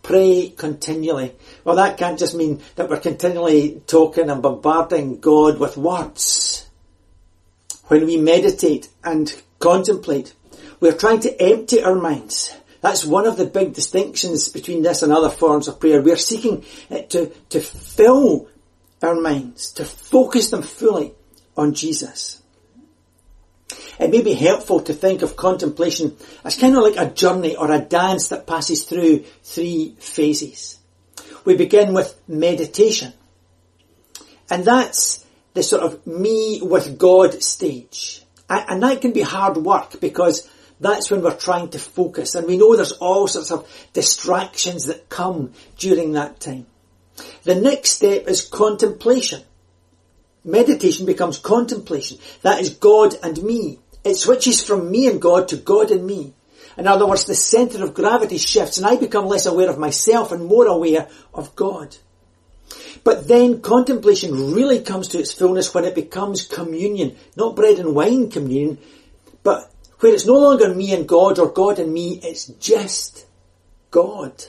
pray 0.04 0.54
continually. 0.56 1.34
Well, 1.64 1.76
that 1.76 1.98
can't 1.98 2.20
just 2.20 2.36
mean 2.36 2.62
that 2.76 2.90
we're 2.90 3.00
continually 3.00 3.82
talking 3.88 4.30
and 4.30 4.42
bombarding 4.42 5.20
God 5.20 5.60
with 5.60 5.78
words. 5.78 6.70
When 7.88 8.06
we 8.06 8.18
meditate 8.18 8.90
and 9.04 9.34
contemplate, 9.60 10.34
we're 10.80 10.98
trying 10.98 11.20
to 11.22 11.42
empty 11.42 11.84
our 11.84 11.96
minds. 11.96 12.56
That's 12.82 13.06
one 13.06 13.28
of 13.28 13.38
the 13.38 13.46
big 13.46 13.74
distinctions 13.74 14.50
between 14.50 14.82
this 14.82 15.04
and 15.04 15.14
other 15.14 15.30
forms 15.30 15.68
of 15.68 15.80
prayer. 15.80 16.02
We're 16.02 16.18
seeking 16.18 16.66
uh, 16.90 17.00
to, 17.10 17.32
to 17.50 17.60
fill 17.60 18.48
our 19.02 19.16
minds, 19.16 19.72
to 19.74 19.86
focus 19.86 20.50
them 20.50 20.64
fully 20.64 21.14
on 21.56 21.74
Jesus. 21.74 22.41
It 24.00 24.10
may 24.10 24.22
be 24.22 24.34
helpful 24.34 24.82
to 24.82 24.94
think 24.94 25.22
of 25.22 25.36
contemplation 25.36 26.18
as 26.44 26.58
kind 26.58 26.76
of 26.76 26.84
like 26.84 26.98
a 26.98 27.14
journey 27.14 27.56
or 27.56 27.72
a 27.72 27.80
dance 27.80 28.30
that 28.30 28.48
passes 28.48 28.84
through 28.84 29.26
three 29.44 29.96
phases. 30.00 30.80
We 31.46 31.56
begin 31.56 31.94
with 31.94 32.20
meditation. 32.28 33.14
And 34.50 34.66
that's 34.66 35.26
the 35.54 35.64
sort 35.64 35.84
of 35.84 36.06
me 36.06 36.60
with 36.62 36.98
God 36.98 37.42
stage. 37.42 38.24
And 38.50 38.84
that 38.84 39.02
can 39.02 39.14
be 39.14 39.22
hard 39.22 39.58
work 39.58 40.00
because 40.02 40.50
that's 40.80 41.10
when 41.10 41.22
we're 41.22 41.38
trying 41.38 41.70
to 41.70 41.80
focus. 41.80 42.36
And 42.36 42.48
we 42.48 42.58
know 42.58 42.76
there's 42.76 42.92
all 42.94 43.28
sorts 43.28 43.52
of 43.52 43.68
distractions 43.94 44.88
that 44.88 45.08
come 45.10 45.54
during 45.78 46.14
that 46.14 46.40
time. 46.40 46.66
The 47.44 47.56
next 47.56 47.92
step 47.92 48.28
is 48.28 48.42
contemplation. 48.42 49.44
Meditation 50.44 51.06
becomes 51.06 51.38
contemplation. 51.38 52.18
That 52.42 52.62
is 52.62 52.72
God 52.72 53.16
and 53.24 53.42
me. 53.44 53.80
It 54.04 54.16
switches 54.16 54.64
from 54.64 54.90
me 54.90 55.08
and 55.08 55.22
God 55.22 55.50
to 55.50 55.58
God 55.58 55.92
and 55.92 56.06
me. 56.06 56.34
In 56.78 56.88
other 56.88 57.06
words, 57.06 57.26
the 57.26 57.36
centre 57.36 57.84
of 57.84 57.94
gravity 57.94 58.38
shifts 58.38 58.78
and 58.78 58.88
I 58.88 58.96
become 58.96 59.28
less 59.28 59.46
aware 59.46 59.70
of 59.70 59.78
myself 59.78 60.32
and 60.32 60.46
more 60.46 60.68
aware 60.68 61.08
of 61.34 61.56
God. 61.56 61.96
But 63.04 63.28
then 63.28 63.62
contemplation 63.62 64.54
really 64.54 64.80
comes 64.80 65.10
to 65.10 65.20
its 65.20 65.34
fullness 65.34 65.74
when 65.74 65.86
it 65.86 65.96
becomes 65.96 66.48
communion, 66.48 67.18
not 67.36 67.56
bread 67.56 67.80
and 67.80 67.96
wine 67.96 68.30
communion, 68.30 68.78
but 69.44 69.72
where 70.00 70.14
it's 70.14 70.26
no 70.26 70.38
longer 70.38 70.74
me 70.74 70.94
and 70.94 71.08
God 71.08 71.40
or 71.40 71.52
God 71.52 71.80
and 71.80 71.92
me, 71.94 72.20
it's 72.24 72.46
just 72.46 73.26
God. 73.92 74.46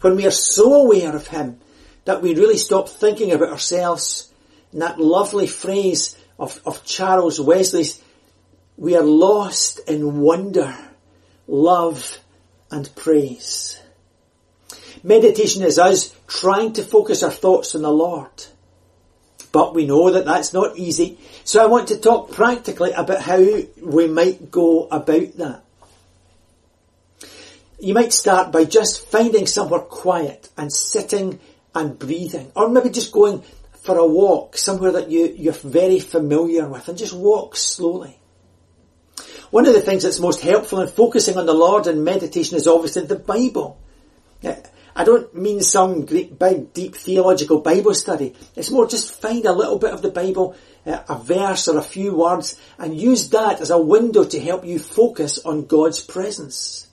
When 0.00 0.16
we 0.16 0.26
are 0.26 0.30
so 0.30 0.74
aware 0.74 1.14
of 1.14 1.28
Him 1.28 1.60
that 2.04 2.22
we 2.22 2.34
really 2.34 2.58
stop 2.58 2.88
thinking 2.88 3.32
about 3.32 3.50
ourselves 3.50 4.32
that 4.80 4.98
lovely 4.98 5.46
phrase 5.46 6.16
of, 6.38 6.60
of 6.66 6.84
Charles 6.84 7.40
Wesley's, 7.40 8.02
we 8.76 8.96
are 8.96 9.04
lost 9.04 9.80
in 9.88 10.20
wonder, 10.20 10.76
love 11.46 12.18
and 12.70 12.94
praise. 12.96 13.80
Meditation 15.02 15.62
is 15.62 15.78
us 15.78 16.14
trying 16.26 16.72
to 16.72 16.82
focus 16.82 17.22
our 17.22 17.30
thoughts 17.30 17.74
on 17.74 17.82
the 17.82 17.90
Lord. 17.90 18.30
But 19.52 19.74
we 19.74 19.86
know 19.86 20.10
that 20.10 20.24
that's 20.24 20.52
not 20.52 20.76
easy. 20.76 21.18
So 21.44 21.62
I 21.62 21.66
want 21.66 21.88
to 21.88 21.98
talk 21.98 22.32
practically 22.32 22.90
about 22.90 23.20
how 23.20 23.38
we 23.80 24.08
might 24.08 24.50
go 24.50 24.88
about 24.88 25.36
that. 25.36 25.62
You 27.78 27.94
might 27.94 28.12
start 28.12 28.50
by 28.50 28.64
just 28.64 29.06
finding 29.08 29.46
somewhere 29.46 29.80
quiet 29.80 30.48
and 30.56 30.72
sitting 30.72 31.38
and 31.74 31.98
breathing. 31.98 32.50
Or 32.56 32.68
maybe 32.68 32.90
just 32.90 33.12
going 33.12 33.44
for 33.84 33.98
a 33.98 34.06
walk 34.06 34.56
somewhere 34.56 34.92
that 34.92 35.10
you, 35.10 35.34
you're 35.36 35.52
very 35.52 36.00
familiar 36.00 36.66
with 36.66 36.88
and 36.88 36.96
just 36.96 37.12
walk 37.12 37.54
slowly. 37.54 38.18
One 39.50 39.66
of 39.66 39.74
the 39.74 39.82
things 39.82 40.04
that's 40.04 40.18
most 40.18 40.40
helpful 40.40 40.80
in 40.80 40.88
focusing 40.88 41.36
on 41.36 41.44
the 41.44 41.52
Lord 41.52 41.86
and 41.86 42.02
meditation 42.02 42.56
is 42.56 42.66
obviously 42.66 43.04
the 43.04 43.16
Bible. 43.16 43.78
I 44.96 45.04
don't 45.04 45.34
mean 45.34 45.60
some 45.60 46.06
great 46.06 46.38
big 46.38 46.72
deep 46.72 46.96
theological 46.96 47.60
Bible 47.60 47.92
study. 47.94 48.34
It's 48.56 48.70
more 48.70 48.88
just 48.88 49.20
find 49.20 49.44
a 49.44 49.52
little 49.52 49.78
bit 49.78 49.92
of 49.92 50.00
the 50.00 50.10
Bible, 50.10 50.56
uh, 50.86 51.02
a 51.06 51.18
verse 51.18 51.68
or 51.68 51.76
a 51.76 51.82
few 51.82 52.14
words 52.14 52.58
and 52.78 52.98
use 52.98 53.28
that 53.30 53.60
as 53.60 53.70
a 53.70 53.78
window 53.78 54.24
to 54.24 54.40
help 54.40 54.64
you 54.64 54.78
focus 54.78 55.40
on 55.44 55.66
God's 55.66 56.00
presence. 56.00 56.86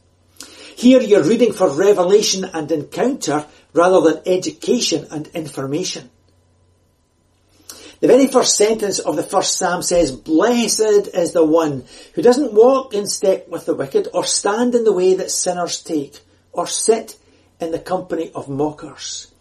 Here 0.76 1.00
you're 1.00 1.24
reading 1.24 1.54
for 1.54 1.70
revelation 1.70 2.44
and 2.44 2.70
encounter 2.70 3.46
rather 3.74 4.02
than 4.02 4.24
education 4.26 5.08
and 5.10 5.28
information. 5.28 6.10
The 8.02 8.08
very 8.08 8.26
first 8.26 8.58
sentence 8.58 8.98
of 8.98 9.16
the 9.16 9.24
first 9.24 9.60
psalm 9.60 9.84
says, 9.84 10.12
Blessed 10.12 11.08
is 11.14 11.34
the 11.34 11.46
one 11.46 11.86
who 12.16 12.24
doesn't 12.24 12.52
walk 12.52 12.96
in 12.96 13.06
step 13.06 13.48
with 13.48 13.68
the 13.68 13.76
wicked, 13.76 14.08
or 14.12 14.24
stand 14.26 14.74
in 14.74 14.84
the 14.84 14.92
way 14.92 15.14
that 15.14 15.30
sinners 15.30 15.84
take, 15.84 16.20
or 16.52 16.66
sit 16.66 17.16
in 17.60 17.70
the 17.70 17.80
company 17.80 18.32
of 18.34 18.50
mockers, 18.50 19.32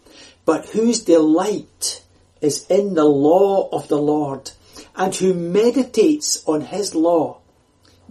but 0.45 0.69
whose 0.69 1.01
delight 1.05 2.05
is 2.43 2.67
in 2.67 2.93
the 2.93 3.07
law 3.07 3.67
of 3.71 3.89
the 3.89 3.97
Lord, 3.97 4.51
and 4.95 5.15
who 5.15 5.33
meditates 5.33 6.47
on 6.47 6.61
his 6.61 6.95
law 6.95 7.39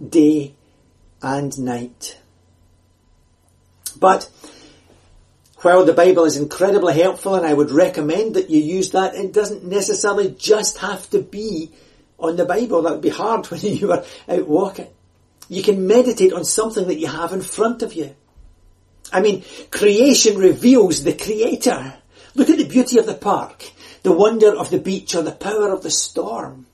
day 0.04 0.54
and 1.22 1.56
night. 1.60 2.18
But 3.96 4.28
while 5.60 5.84
the 5.84 5.92
Bible 5.92 6.24
is 6.24 6.36
incredibly 6.36 6.94
helpful 6.94 7.34
and 7.34 7.46
I 7.46 7.52
would 7.52 7.70
recommend 7.70 8.34
that 8.34 8.48
you 8.48 8.60
use 8.60 8.90
that, 8.92 9.14
it 9.14 9.32
doesn't 9.32 9.64
necessarily 9.64 10.30
just 10.30 10.78
have 10.78 11.08
to 11.10 11.20
be 11.20 11.70
on 12.18 12.36
the 12.36 12.46
Bible. 12.46 12.82
That 12.82 12.92
would 12.92 13.02
be 13.02 13.10
hard 13.10 13.46
when 13.50 13.60
you 13.60 13.92
are 13.92 14.04
out 14.28 14.48
walking. 14.48 14.88
You 15.48 15.62
can 15.62 15.86
meditate 15.86 16.32
on 16.32 16.44
something 16.44 16.86
that 16.86 16.98
you 16.98 17.08
have 17.08 17.32
in 17.32 17.42
front 17.42 17.82
of 17.82 17.92
you. 17.92 18.14
I 19.12 19.20
mean, 19.20 19.44
creation 19.70 20.38
reveals 20.38 21.02
the 21.02 21.12
creator. 21.12 21.94
Look 22.34 22.48
at 22.48 22.58
the 22.58 22.68
beauty 22.68 22.98
of 22.98 23.06
the 23.06 23.14
park, 23.14 23.68
the 24.02 24.12
wonder 24.12 24.56
of 24.56 24.70
the 24.70 24.78
beach 24.78 25.14
or 25.14 25.22
the 25.22 25.32
power 25.32 25.72
of 25.72 25.82
the 25.82 25.90
storm. 25.90 26.66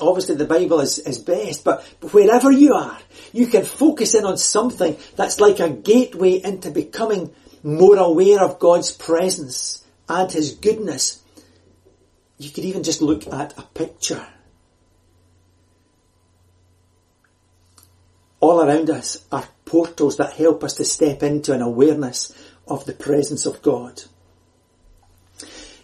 Obviously 0.00 0.34
the 0.34 0.44
Bible 0.44 0.80
is, 0.80 0.98
is 0.98 1.18
best, 1.18 1.64
but, 1.64 1.82
wherever 2.12 2.50
you 2.50 2.74
are, 2.74 2.98
you 3.32 3.46
can 3.46 3.64
focus 3.64 4.14
in 4.14 4.24
on 4.24 4.36
something 4.36 4.96
that's 5.16 5.40
like 5.40 5.60
a 5.60 5.70
gateway 5.70 6.40
into 6.42 6.70
becoming 6.70 7.34
more 7.62 7.96
aware 7.96 8.42
of 8.42 8.58
God's 8.58 8.92
presence 8.92 9.84
and 10.08 10.30
His 10.30 10.54
goodness. 10.54 11.22
You 12.38 12.50
could 12.50 12.64
even 12.64 12.82
just 12.82 13.02
look 13.02 13.26
at 13.26 13.58
a 13.58 13.62
picture. 13.62 14.26
All 18.40 18.60
around 18.60 18.90
us 18.90 19.24
are 19.32 19.48
portals 19.64 20.18
that 20.18 20.34
help 20.34 20.62
us 20.62 20.74
to 20.74 20.84
step 20.84 21.22
into 21.22 21.52
an 21.52 21.62
awareness 21.62 22.32
of 22.68 22.84
the 22.84 22.92
presence 22.92 23.46
of 23.46 23.62
God. 23.62 24.02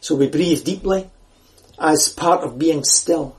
So 0.01 0.15
we 0.15 0.29
breathe 0.29 0.65
deeply 0.65 1.11
as 1.79 2.09
part 2.09 2.45
of 2.45 2.59
being 2.59 2.85
still. 2.85 3.37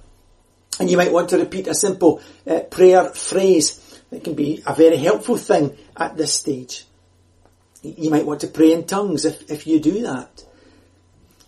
And 0.83 0.91
you 0.91 0.97
might 0.97 1.13
want 1.13 1.29
to 1.29 1.37
repeat 1.37 1.67
a 1.67 1.73
simple 1.73 2.21
uh, 2.45 2.59
prayer 2.59 3.05
phrase 3.05 4.01
that 4.09 4.25
can 4.25 4.33
be 4.33 4.61
a 4.67 4.75
very 4.75 4.97
helpful 4.97 5.37
thing 5.37 5.77
at 5.95 6.17
this 6.17 6.33
stage. 6.33 6.85
You 7.81 8.09
might 8.09 8.25
want 8.25 8.41
to 8.41 8.47
pray 8.47 8.73
in 8.73 8.85
tongues 8.85 9.23
if, 9.23 9.49
if 9.49 9.65
you 9.65 9.79
do 9.79 10.01
that. 10.01 10.43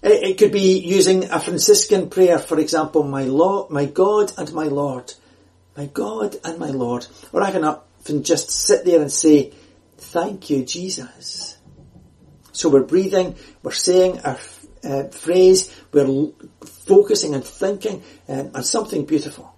It, 0.01 0.23
it 0.23 0.37
could 0.37 0.53
be 0.53 0.79
using 0.79 1.25
a 1.31 1.41
Franciscan 1.41 2.09
prayer, 2.09 2.39
for 2.39 2.57
example, 2.57 3.03
my 3.03 3.25
Lord, 3.25 3.71
my 3.71 3.83
God 3.83 4.31
and 4.37 4.53
my 4.53 4.67
Lord, 4.67 5.13
my 5.75 5.87
God 5.87 6.37
and 6.45 6.57
my 6.57 6.69
Lord. 6.69 7.05
Or 7.33 7.41
I 7.41 7.51
can 7.51 7.65
often 7.65 8.23
just 8.23 8.49
sit 8.49 8.85
there 8.85 9.01
and 9.01 9.11
say, 9.11 9.51
thank 9.97 10.49
you, 10.49 10.63
Jesus. 10.63 11.57
So 12.53 12.69
we're 12.69 12.83
breathing, 12.83 13.35
we're 13.63 13.73
saying 13.73 14.21
our 14.21 14.39
uh, 14.81 15.03
phrase, 15.09 15.77
we're 15.91 16.31
focusing 16.85 17.33
and 17.33 17.43
thinking 17.43 18.03
um, 18.27 18.51
on 18.53 18.63
something 18.63 19.05
beautiful. 19.05 19.53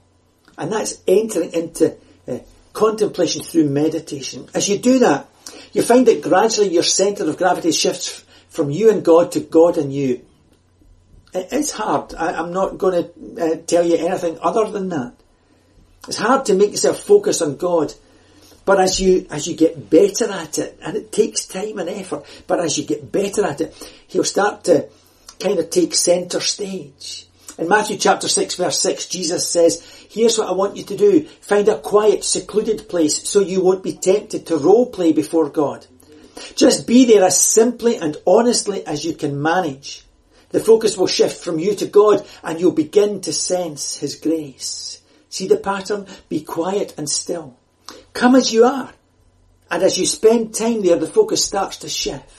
And 0.57 0.71
that's 0.71 1.01
entering 1.07 1.53
into 1.53 1.95
uh, 2.27 2.39
contemplation 2.73 3.43
through 3.43 3.69
meditation. 3.69 4.47
As 4.53 4.67
you 4.67 4.77
do 4.77 4.99
that, 4.99 5.29
you 5.73 5.81
find 5.81 6.07
that 6.07 6.21
gradually 6.21 6.69
your 6.69 6.83
centre 6.83 7.29
of 7.29 7.37
gravity 7.37 7.71
shifts 7.71 8.23
from 8.49 8.71
you 8.71 8.89
and 8.89 9.03
God 9.03 9.33
to 9.33 9.39
God 9.39 9.77
and 9.77 9.93
you. 9.93 10.25
It's 11.33 11.71
hard. 11.71 12.15
I, 12.15 12.39
am 12.39 12.53
not 12.53 12.77
going 12.77 13.03
to 13.03 13.43
uh, 13.43 13.55
tell 13.67 13.85
you 13.85 13.97
anything 13.97 14.39
other 14.41 14.69
than 14.71 14.89
that. 14.89 15.13
It's 16.07 16.17
hard 16.17 16.45
to 16.45 16.55
make 16.55 16.71
yourself 16.71 17.01
focus 17.01 17.41
on 17.41 17.57
God. 17.57 17.93
But 18.65 18.79
as 18.79 18.99
you, 18.99 19.27
as 19.29 19.47
you 19.47 19.55
get 19.55 19.89
better 19.89 20.29
at 20.31 20.57
it, 20.57 20.79
and 20.81 20.97
it 20.97 21.11
takes 21.11 21.45
time 21.45 21.77
and 21.77 21.89
effort, 21.89 22.25
but 22.47 22.59
as 22.59 22.77
you 22.77 22.85
get 22.85 23.11
better 23.11 23.45
at 23.45 23.61
it, 23.61 23.93
He'll 24.07 24.23
start 24.23 24.65
to 24.65 24.89
kind 25.39 25.59
of 25.59 25.69
take 25.69 25.95
centre 25.95 26.39
stage. 26.39 27.27
In 27.57 27.67
Matthew 27.67 27.97
chapter 27.97 28.27
6 28.27 28.55
verse 28.55 28.79
6, 28.79 29.07
Jesus 29.07 29.49
says, 29.49 29.81
here's 30.09 30.37
what 30.37 30.47
I 30.47 30.51
want 30.51 30.77
you 30.77 30.83
to 30.83 30.97
do. 30.97 31.23
Find 31.41 31.67
a 31.69 31.79
quiet, 31.79 32.23
secluded 32.23 32.87
place 32.87 33.27
so 33.27 33.39
you 33.39 33.61
won't 33.61 33.83
be 33.83 33.93
tempted 33.93 34.45
to 34.47 34.57
role 34.57 34.85
play 34.87 35.11
before 35.11 35.49
God. 35.49 35.85
Just 36.55 36.85
be 36.85 37.05
there 37.05 37.23
as 37.23 37.41
simply 37.41 37.97
and 37.97 38.17
honestly 38.25 38.85
as 38.85 39.03
you 39.03 39.13
can 39.13 39.41
manage. 39.41 40.05
The 40.49 40.59
focus 40.59 40.97
will 40.97 41.07
shift 41.07 41.43
from 41.43 41.59
you 41.59 41.75
to 41.75 41.87
God 41.87 42.25
and 42.43 42.59
you'll 42.59 42.71
begin 42.71 43.21
to 43.21 43.33
sense 43.33 43.97
His 43.97 44.15
grace. 44.15 45.01
See 45.29 45.47
the 45.47 45.57
pattern? 45.57 46.07
Be 46.29 46.41
quiet 46.41 46.93
and 46.97 47.09
still. 47.09 47.57
Come 48.13 48.35
as 48.35 48.53
you 48.53 48.65
are. 48.65 48.93
And 49.69 49.83
as 49.83 49.97
you 49.97 50.05
spend 50.05 50.55
time 50.55 50.83
there, 50.83 50.97
the 50.97 51.07
focus 51.07 51.43
starts 51.43 51.77
to 51.77 51.89
shift. 51.89 52.36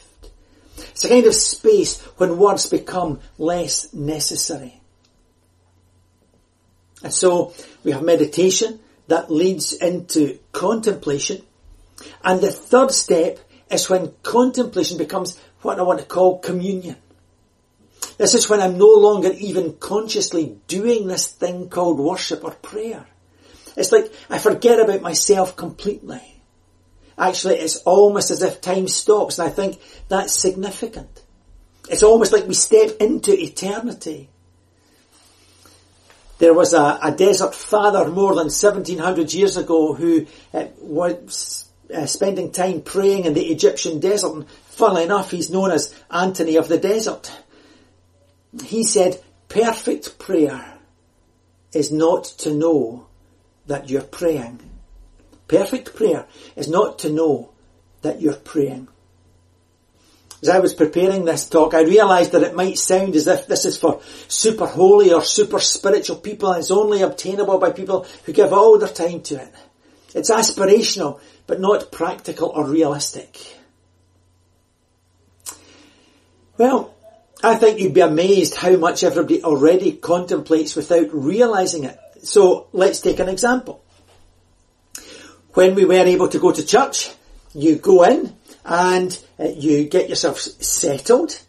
It's 0.78 1.04
a 1.04 1.08
kind 1.08 1.26
of 1.26 1.34
space 1.34 2.00
when 2.16 2.38
words 2.38 2.66
become 2.66 3.20
less 3.38 3.92
necessary. 3.92 4.80
And 7.02 7.12
so 7.12 7.54
we 7.84 7.92
have 7.92 8.02
meditation 8.02 8.80
that 9.06 9.30
leads 9.30 9.72
into 9.72 10.38
contemplation. 10.52 11.42
And 12.22 12.40
the 12.40 12.50
third 12.50 12.90
step 12.90 13.38
is 13.70 13.88
when 13.88 14.12
contemplation 14.22 14.98
becomes 14.98 15.38
what 15.62 15.78
I 15.78 15.82
want 15.82 16.00
to 16.00 16.06
call 16.06 16.38
communion. 16.38 16.96
This 18.16 18.34
is 18.34 18.48
when 18.48 18.60
I'm 18.60 18.78
no 18.78 18.88
longer 18.88 19.32
even 19.32 19.74
consciously 19.74 20.56
doing 20.66 21.06
this 21.06 21.28
thing 21.28 21.68
called 21.68 21.98
worship 21.98 22.44
or 22.44 22.50
prayer. 22.50 23.06
It's 23.76 23.92
like 23.92 24.12
I 24.28 24.38
forget 24.38 24.80
about 24.80 25.02
myself 25.02 25.56
completely. 25.56 26.37
Actually, 27.18 27.56
it's 27.56 27.76
almost 27.78 28.30
as 28.30 28.42
if 28.42 28.60
time 28.60 28.86
stops, 28.86 29.38
and 29.38 29.48
I 29.48 29.50
think 29.50 29.80
that's 30.08 30.32
significant. 30.32 31.22
It's 31.90 32.02
almost 32.02 32.32
like 32.32 32.46
we 32.46 32.54
step 32.54 32.96
into 33.00 33.32
eternity. 33.32 34.28
There 36.38 36.54
was 36.54 36.74
a, 36.74 36.98
a 37.02 37.10
desert 37.10 37.54
father 37.54 38.08
more 38.08 38.34
than 38.34 38.46
1700 38.46 39.34
years 39.34 39.56
ago 39.56 39.94
who 39.94 40.26
uh, 40.54 40.66
was 40.80 41.68
uh, 41.92 42.06
spending 42.06 42.52
time 42.52 42.82
praying 42.82 43.24
in 43.24 43.34
the 43.34 43.46
Egyptian 43.46 43.98
desert. 43.98 44.32
And 44.34 44.48
funnily 44.50 45.04
enough, 45.04 45.30
he's 45.30 45.50
known 45.50 45.72
as 45.72 45.92
Anthony 46.10 46.56
of 46.56 46.68
the 46.68 46.78
Desert. 46.78 47.32
He 48.62 48.84
said, 48.84 49.20
perfect 49.48 50.18
prayer 50.18 50.74
is 51.72 51.90
not 51.90 52.24
to 52.24 52.54
know 52.54 53.06
that 53.66 53.90
you're 53.90 54.02
praying. 54.02 54.60
Perfect 55.48 55.96
prayer 55.96 56.26
is 56.56 56.68
not 56.68 57.00
to 57.00 57.10
know 57.10 57.50
that 58.02 58.20
you're 58.20 58.34
praying. 58.34 58.88
As 60.40 60.48
I 60.50 60.60
was 60.60 60.74
preparing 60.74 61.24
this 61.24 61.48
talk, 61.48 61.74
I 61.74 61.82
realised 61.82 62.32
that 62.32 62.44
it 62.44 62.54
might 62.54 62.78
sound 62.78 63.16
as 63.16 63.26
if 63.26 63.48
this 63.48 63.64
is 63.64 63.76
for 63.76 64.00
super 64.28 64.66
holy 64.66 65.12
or 65.12 65.22
super 65.22 65.58
spiritual 65.58 66.16
people 66.16 66.50
and 66.52 66.60
it's 66.60 66.70
only 66.70 67.02
obtainable 67.02 67.58
by 67.58 67.72
people 67.72 68.06
who 68.24 68.32
give 68.32 68.52
all 68.52 68.78
their 68.78 68.88
time 68.88 69.22
to 69.22 69.42
it. 69.42 69.52
It's 70.14 70.30
aspirational, 70.30 71.20
but 71.46 71.60
not 71.60 71.90
practical 71.90 72.50
or 72.50 72.68
realistic. 72.68 73.56
Well, 76.56 76.94
I 77.42 77.56
think 77.56 77.80
you'd 77.80 77.94
be 77.94 78.00
amazed 78.00 78.54
how 78.54 78.76
much 78.76 79.02
everybody 79.02 79.42
already 79.42 79.92
contemplates 79.92 80.76
without 80.76 81.08
realising 81.12 81.84
it. 81.84 81.98
So 82.22 82.68
let's 82.72 83.00
take 83.00 83.18
an 83.18 83.28
example. 83.28 83.84
When 85.54 85.74
we 85.74 85.84
were 85.84 85.94
able 85.94 86.28
to 86.28 86.38
go 86.38 86.52
to 86.52 86.64
church, 86.64 87.10
you 87.54 87.76
go 87.76 88.04
in, 88.04 88.36
and 88.64 89.18
uh, 89.40 89.44
you 89.44 89.88
get 89.88 90.08
yourself 90.08 90.38
settled 90.38 91.40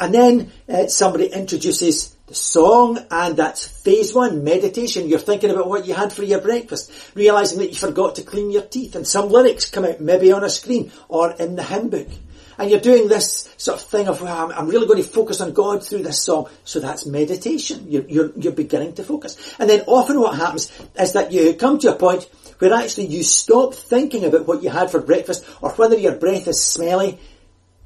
and 0.00 0.14
then 0.14 0.52
uh, 0.66 0.86
somebody 0.86 1.26
introduces 1.26 2.14
the 2.26 2.34
song 2.34 2.98
and 3.10 3.36
that's 3.36 3.68
phase 3.68 4.14
one, 4.14 4.42
meditation. 4.42 5.08
You're 5.08 5.18
thinking 5.18 5.50
about 5.50 5.68
what 5.68 5.86
you 5.86 5.92
had 5.92 6.10
for 6.10 6.22
your 6.22 6.40
breakfast, 6.40 6.90
realizing 7.14 7.58
that 7.58 7.68
you 7.68 7.74
forgot 7.74 8.14
to 8.14 8.22
clean 8.22 8.50
your 8.50 8.62
teeth 8.62 8.96
and 8.96 9.06
some 9.06 9.28
lyrics 9.28 9.68
come 9.68 9.84
out 9.84 10.00
maybe 10.00 10.32
on 10.32 10.42
a 10.42 10.48
screen 10.48 10.90
or 11.08 11.32
in 11.32 11.54
the 11.54 11.62
hymn 11.62 11.90
book. 11.90 12.08
And 12.56 12.70
you're 12.70 12.80
doing 12.80 13.08
this 13.08 13.52
sort 13.58 13.80
of 13.80 13.86
thing 13.86 14.08
of, 14.08 14.22
well, 14.22 14.52
I'm 14.54 14.68
really 14.68 14.86
going 14.86 15.02
to 15.02 15.08
focus 15.08 15.40
on 15.40 15.52
God 15.52 15.84
through 15.84 16.02
this 16.02 16.22
song. 16.22 16.48
So 16.64 16.80
that's 16.80 17.06
meditation. 17.06 17.86
You're, 17.90 18.06
you're, 18.08 18.32
you're 18.36 18.52
beginning 18.52 18.94
to 18.94 19.04
focus. 19.04 19.54
And 19.58 19.68
then 19.68 19.82
often 19.86 20.20
what 20.20 20.36
happens 20.36 20.70
is 20.98 21.12
that 21.12 21.32
you 21.32 21.54
come 21.54 21.78
to 21.80 21.94
a 21.94 21.96
point 21.96 22.28
where 22.60 22.74
actually 22.74 23.06
you 23.06 23.22
stop 23.22 23.74
thinking 23.74 24.24
about 24.24 24.46
what 24.46 24.62
you 24.62 24.70
had 24.70 24.90
for 24.90 25.00
breakfast 25.00 25.44
or 25.60 25.70
whether 25.72 25.98
your 25.98 26.14
breath 26.14 26.46
is 26.46 26.62
smelly 26.62 27.18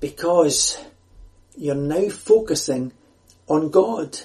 because 0.00 0.76
you're 1.56 1.74
now 1.74 2.08
focusing 2.08 2.92
on 3.46 3.70
God. 3.70 4.18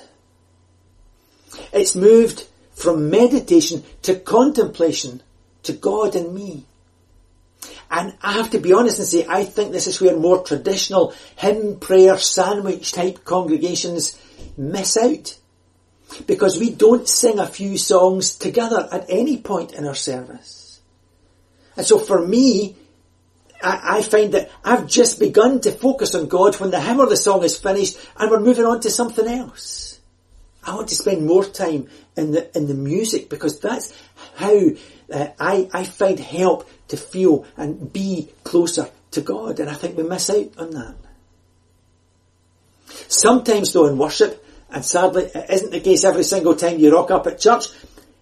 It's 1.72 1.96
moved 1.96 2.48
from 2.74 3.10
meditation 3.10 3.84
to 4.04 4.16
contemplation 4.16 5.22
to 5.64 5.74
God 5.74 6.16
and 6.16 6.34
me. 6.34 6.66
And 7.92 8.16
I 8.22 8.34
have 8.34 8.52
to 8.52 8.60
be 8.60 8.74
honest 8.74 9.00
and 9.00 9.08
say, 9.08 9.26
I 9.28 9.44
think 9.44 9.72
this 9.72 9.88
is 9.88 10.02
where 10.02 10.16
more 10.18 10.44
traditional 10.44 11.14
hymn 11.36 11.80
prayer 11.80 12.18
sandwich 12.18 12.92
type 12.92 13.24
congregations 13.24 14.20
miss 14.58 14.98
out 14.98 15.39
because 16.26 16.60
we 16.60 16.72
don't 16.72 17.08
sing 17.08 17.40
a 17.40 17.48
few 17.48 17.78
songs 17.78 18.36
together 18.38 18.88
at 18.92 19.06
any 19.10 19.38
point 19.38 19.74
in 19.74 19.86
our 19.86 19.96
service. 19.96 20.82
And 21.76 21.86
so 21.86 21.98
for 21.98 22.26
me, 22.26 22.76
I, 23.62 23.98
I, 23.98 24.02
find 24.02 24.34
that 24.34 24.52
I've 24.64 24.88
just 24.88 25.20
begun 25.20 25.62
to 25.62 25.72
focus 25.72 26.16
on 26.16 26.28
God 26.28 26.60
when 26.60 26.72
the 26.72 26.80
hymn 26.80 27.00
or 27.00 27.08
the 27.08 27.18
song 27.18 27.44
is 27.44 27.58
finished 27.58 28.00
and 28.18 28.32
we're 28.32 28.40
moving 28.40 28.66
on 28.66 28.82
to 28.82 28.92
something 28.92 29.28
else. 29.28 30.00
I 30.64 30.76
want 30.76 30.90
to 30.90 30.96
spend 30.96 31.26
more 31.26 31.46
time 31.46 31.88
in 32.16 32.32
the, 32.32 32.58
in 32.58 32.68
the 32.68 32.74
music 32.74 33.30
because 33.30 33.60
that's 33.60 33.94
how 34.36 34.56
uh, 35.12 35.28
I, 35.40 35.70
I 35.74 35.84
find 35.84 36.20
help 36.20 36.70
to 36.90 36.98
feel 36.98 37.46
and 37.58 37.92
be 37.92 38.30
closer 38.44 38.90
to 39.12 39.22
God. 39.22 39.60
And 39.60 39.70
I 39.70 39.74
think 39.74 39.98
we 39.98 40.04
miss 40.04 40.30
out 40.30 40.58
on 40.58 40.72
that. 40.72 40.96
Sometimes 43.08 43.74
though 43.74 43.88
in 43.88 43.98
worship, 43.98 44.46
and 44.72 44.86
sadly 44.86 45.24
it 45.24 45.50
isn't 45.50 45.72
the 45.72 45.80
case 45.80 46.04
every 46.04 46.24
single 46.24 46.56
time 46.56 46.80
you 46.80 46.94
rock 46.94 47.12
up 47.12 47.28
at 47.28 47.40
church, 47.40 47.68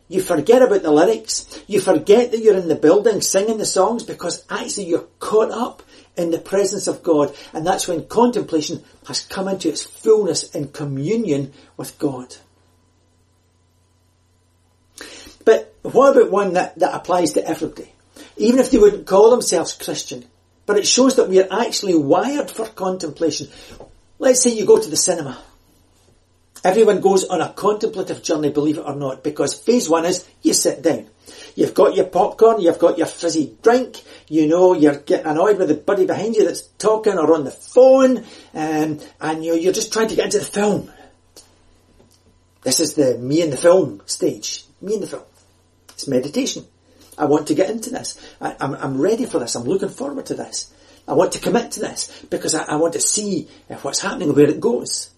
you 0.10 0.22
forget 0.22 0.62
about 0.62 0.84
the 0.84 0.92
lyrics. 0.92 1.62
You 1.68 1.82
forget 1.82 2.32
that 2.32 2.40
you're 2.40 2.56
in 2.56 2.70
the 2.70 2.76
building 2.76 3.22
singing 3.22 3.58
the 3.58 3.66
songs 3.66 4.04
because 4.04 4.46
actually 4.50 4.86
you're 4.86 5.08
caught 5.20 5.52
up 5.52 5.84
in 6.16 6.32
the 6.32 6.40
presence 6.40 6.88
of 6.88 7.04
God. 7.04 7.36
And 7.54 7.68
that's 7.68 7.88
when 7.88 8.08
contemplation 8.08 8.84
has 9.08 9.22
come 9.22 9.50
into 9.50 9.70
its 9.70 9.84
fullness 9.84 10.56
in 10.56 10.70
communion 10.70 11.54
with 11.76 12.00
God. 12.00 12.36
But 15.44 15.76
what 15.82 16.16
about 16.16 16.32
one 16.32 16.54
that, 16.54 16.80
that 16.80 16.96
applies 16.96 17.34
to 17.34 17.46
everybody? 17.46 17.92
Even 18.38 18.60
if 18.60 18.72
they 18.72 18.78
wouldn't 18.78 19.08
call 19.08 19.32
themselves 19.32 19.74
Christian. 19.74 20.26
But 20.66 20.78
it 20.78 20.88
shows 20.88 21.16
that 21.18 21.30
we 21.30 21.42
are 21.42 21.62
actually 21.64 21.96
wired 21.96 22.50
for 22.50 22.66
contemplation. 22.66 23.48
Let's 24.20 24.42
say 24.42 24.52
you 24.52 24.66
go 24.66 24.82
to 24.82 24.90
the 24.90 24.98
cinema 24.98 25.38
Everyone 26.63 27.02
goes 27.02 27.26
on 27.26 27.41
a 27.41 27.54
contemplative 27.54 28.24
journey, 28.24 28.50
believe 28.50 28.78
it 28.78 28.86
or 28.86 28.96
not, 28.96 29.24
because 29.24 29.54
phase 29.54 29.89
one 29.89 30.06
is 30.06 30.28
you 30.41 30.54
sit 30.54 30.82
down. 30.82 31.08
You've 31.56 31.74
got 31.74 31.96
your 31.96 32.06
popcorn, 32.06 32.62
you've 32.62 32.80
got 32.80 32.98
your 32.98 33.08
fizzy 33.08 33.56
drink, 33.62 34.02
you 34.28 34.48
know 34.48 34.74
you're 34.74 34.98
getting 34.98 35.28
annoyed 35.28 35.58
with 35.58 35.70
the 35.70 35.76
buddy 35.76 36.06
behind 36.06 36.36
you 36.36 36.46
that's 36.46 36.62
talking 36.78 37.17
or 37.17 37.34
on 37.34 37.43
the 37.43 37.52
phone, 37.52 38.20
um, 38.54 39.00
and 39.20 39.46
you're, 39.46 39.58
you're 39.58 39.74
just 39.74 39.91
trying 39.91 40.08
to 40.08 40.15
get 40.15 40.26
into 40.26 40.39
the 40.39 40.46
film. 40.46 40.91
This 42.62 42.80
is 42.80 42.96
the 42.96 43.17
me 43.17 43.41
in 43.41 43.50
the 43.50 43.58
film 43.58 44.02
stage. 44.06 44.65
Me 44.82 44.96
in 44.96 45.02
the 45.02 45.08
film. 45.08 45.24
It's 45.89 46.08
meditation. 46.08 46.65
I 47.17 47.26
want 47.26 47.48
to 47.48 47.56
get 47.56 47.70
into 47.70 47.89
this. 47.89 48.20
I, 48.39 48.56
am 48.60 49.02
ready 49.02 49.26
for 49.26 49.39
this. 49.39 49.56
I'm 49.56 49.63
looking 49.63 49.89
forward 49.89 50.28
to 50.28 50.36
this. 50.36 50.74
I 51.08 51.13
want 51.13 51.32
to 51.32 51.39
commit 51.39 51.72
to 51.72 51.80
this 51.80 52.26
because 52.30 52.54
I, 52.54 52.63
I 52.63 52.76
want 52.76 52.93
to 52.93 53.00
see 53.00 53.48
what's 53.82 54.02
happening, 54.02 54.36
where 54.36 54.50
it 54.50 54.60
goes. 54.60 55.10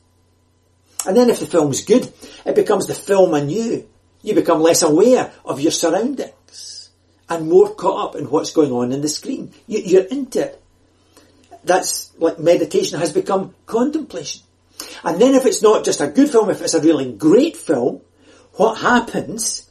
And 1.05 1.15
then 1.15 1.29
if 1.29 1.39
the 1.39 1.45
film's 1.45 1.83
good, 1.83 2.11
it 2.45 2.55
becomes 2.55 2.87
the 2.87 2.93
film 2.93 3.33
you. 3.49 3.87
You 4.21 4.35
become 4.35 4.61
less 4.61 4.81
aware 4.81 5.31
of 5.45 5.61
your 5.61 5.71
surroundings 5.71 6.89
and 7.29 7.47
more 7.47 7.73
caught 7.73 8.09
up 8.09 8.15
in 8.15 8.29
what's 8.29 8.51
going 8.51 8.71
on 8.71 8.91
in 8.91 9.01
the 9.01 9.07
screen. 9.07 9.53
You, 9.67 10.01
are 10.01 10.05
into 10.05 10.41
it. 10.45 10.61
That's 11.63 12.11
like 12.17 12.39
meditation 12.39 12.99
has 12.99 13.13
become 13.13 13.53
contemplation. 13.65 14.41
And 15.03 15.21
then 15.21 15.35
if 15.35 15.45
it's 15.45 15.61
not 15.61 15.85
just 15.85 16.01
a 16.01 16.07
good 16.07 16.29
film, 16.29 16.49
if 16.49 16.61
it's 16.61 16.73
a 16.73 16.81
really 16.81 17.11
great 17.13 17.55
film, 17.55 18.01
what 18.53 18.75
happens 18.75 19.69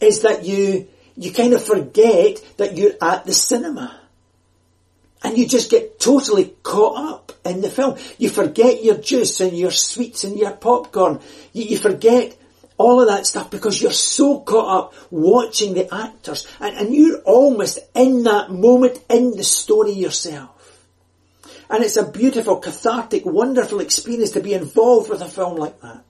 is 0.00 0.22
that 0.22 0.44
you, 0.44 0.88
you 1.16 1.32
kind 1.32 1.52
of 1.52 1.64
forget 1.64 2.42
that 2.56 2.76
you're 2.76 2.94
at 3.00 3.24
the 3.24 3.34
cinema. 3.34 4.00
And 5.26 5.36
you 5.36 5.48
just 5.48 5.72
get 5.72 5.98
totally 5.98 6.54
caught 6.62 6.96
up 6.96 7.32
in 7.44 7.60
the 7.60 7.68
film. 7.68 7.98
You 8.16 8.30
forget 8.30 8.84
your 8.84 8.96
juice 8.96 9.40
and 9.40 9.58
your 9.58 9.72
sweets 9.72 10.22
and 10.22 10.38
your 10.38 10.52
popcorn. 10.52 11.18
You, 11.52 11.64
you 11.64 11.78
forget 11.78 12.38
all 12.76 13.00
of 13.00 13.08
that 13.08 13.26
stuff 13.26 13.50
because 13.50 13.82
you're 13.82 13.90
so 13.90 14.38
caught 14.38 14.78
up 14.78 14.94
watching 15.10 15.74
the 15.74 15.92
actors 15.92 16.46
and, 16.60 16.76
and 16.76 16.94
you're 16.94 17.22
almost 17.22 17.80
in 17.92 18.22
that 18.22 18.52
moment 18.52 19.00
in 19.10 19.32
the 19.36 19.42
story 19.42 19.90
yourself. 19.90 20.86
And 21.68 21.82
it's 21.82 21.96
a 21.96 22.08
beautiful, 22.08 22.58
cathartic, 22.58 23.26
wonderful 23.26 23.80
experience 23.80 24.30
to 24.30 24.40
be 24.40 24.54
involved 24.54 25.10
with 25.10 25.22
a 25.22 25.28
film 25.28 25.56
like 25.56 25.80
that. 25.80 26.04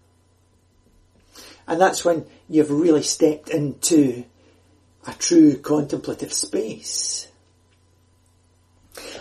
And 1.67 1.81
that's 1.81 2.05
when 2.05 2.27
you've 2.51 2.71
really 2.71 3.03
stepped 3.03 3.49
into 3.49 4.27
a 5.07 5.15
true 5.15 5.57
contemplative 5.57 6.35
space. 6.35 7.29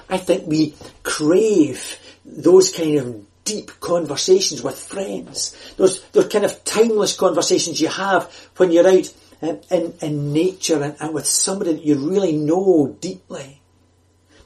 I 0.09 0.17
think 0.17 0.47
we 0.47 0.75
crave 1.03 1.99
those 2.25 2.71
kind 2.71 2.97
of 2.97 3.25
deep 3.43 3.79
conversations 3.79 4.61
with 4.61 4.77
friends. 4.77 5.55
Those, 5.77 6.01
those 6.09 6.27
kind 6.27 6.45
of 6.45 6.63
timeless 6.63 7.15
conversations 7.15 7.79
you 7.79 7.87
have 7.87 8.33
when 8.57 8.71
you're 8.71 8.87
out 8.87 9.13
in, 9.41 9.61
in, 9.69 9.93
in 10.01 10.33
nature 10.33 10.81
and, 10.81 10.95
and 10.99 11.13
with 11.13 11.27
somebody 11.27 11.73
that 11.73 11.85
you 11.85 11.95
really 11.95 12.33
know 12.33 12.97
deeply. 12.99 13.61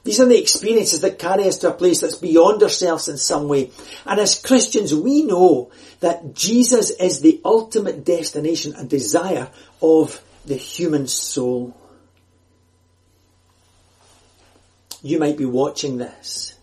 These 0.02 0.20
are 0.20 0.26
the 0.26 0.40
experiences 0.40 1.00
that 1.02 1.18
carry 1.18 1.46
us 1.46 1.58
to 1.58 1.68
a 1.68 1.74
place 1.74 2.00
that's 2.00 2.16
beyond 2.16 2.62
ourselves 2.62 3.08
in 3.08 3.18
some 3.18 3.48
way. 3.48 3.70
And 4.06 4.18
as 4.18 4.40
Christians, 4.40 4.94
we 4.94 5.24
know 5.24 5.70
that 6.00 6.34
Jesus 6.34 6.90
is 6.90 7.20
the 7.20 7.40
ultimate 7.44 8.04
destination 8.04 8.74
and 8.74 8.88
desire 8.88 9.50
of 9.82 10.22
the 10.46 10.56
human 10.56 11.06
soul. 11.06 11.76
You 15.02 15.18
might 15.18 15.36
be 15.36 15.44
watching 15.44 15.98
this 15.98 16.54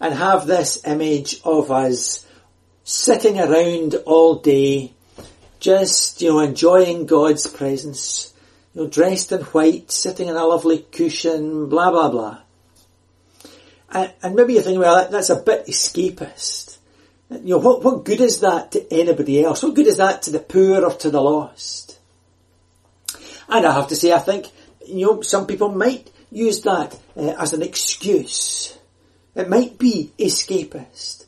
and 0.00 0.14
have 0.14 0.46
this 0.46 0.84
image 0.86 1.40
of 1.44 1.70
us 1.70 2.26
sitting 2.84 3.38
around 3.38 3.94
all 4.06 4.36
day, 4.36 4.92
just, 5.58 6.22
you 6.22 6.30
know, 6.30 6.40
enjoying 6.40 7.06
God's 7.06 7.46
presence, 7.46 8.32
you 8.74 8.82
know, 8.82 8.88
dressed 8.88 9.32
in 9.32 9.42
white, 9.42 9.90
sitting 9.90 10.28
in 10.28 10.36
a 10.36 10.46
lovely 10.46 10.78
cushion, 10.78 11.68
blah, 11.68 11.90
blah, 11.90 12.10
blah. 12.10 12.38
And, 13.92 14.34
maybe 14.34 14.54
you're 14.54 14.62
thinking, 14.62 14.80
well, 14.80 14.96
that, 14.96 15.10
that's 15.10 15.30
a 15.30 15.36
bit 15.36 15.66
escapist. 15.66 16.78
You 17.30 17.40
know, 17.54 17.58
what, 17.58 17.84
what 17.84 18.04
good 18.04 18.20
is 18.20 18.40
that 18.40 18.72
to 18.72 18.92
anybody 18.92 19.44
else? 19.44 19.62
What 19.62 19.74
good 19.74 19.86
is 19.86 19.98
that 19.98 20.22
to 20.22 20.30
the 20.30 20.40
poor 20.40 20.84
or 20.84 20.92
to 20.92 21.10
the 21.10 21.20
lost? 21.20 21.98
And 23.48 23.66
I 23.66 23.72
have 23.72 23.88
to 23.88 23.96
say, 23.96 24.12
I 24.12 24.18
think, 24.18 24.46
you 24.86 25.06
know, 25.06 25.20
some 25.22 25.46
people 25.46 25.68
might 25.68 26.10
use 26.30 26.62
that 26.62 26.98
uh, 27.16 27.34
as 27.38 27.52
an 27.52 27.62
excuse. 27.62 28.76
It 29.34 29.48
might 29.48 29.78
be 29.78 30.12
escapist. 30.18 31.26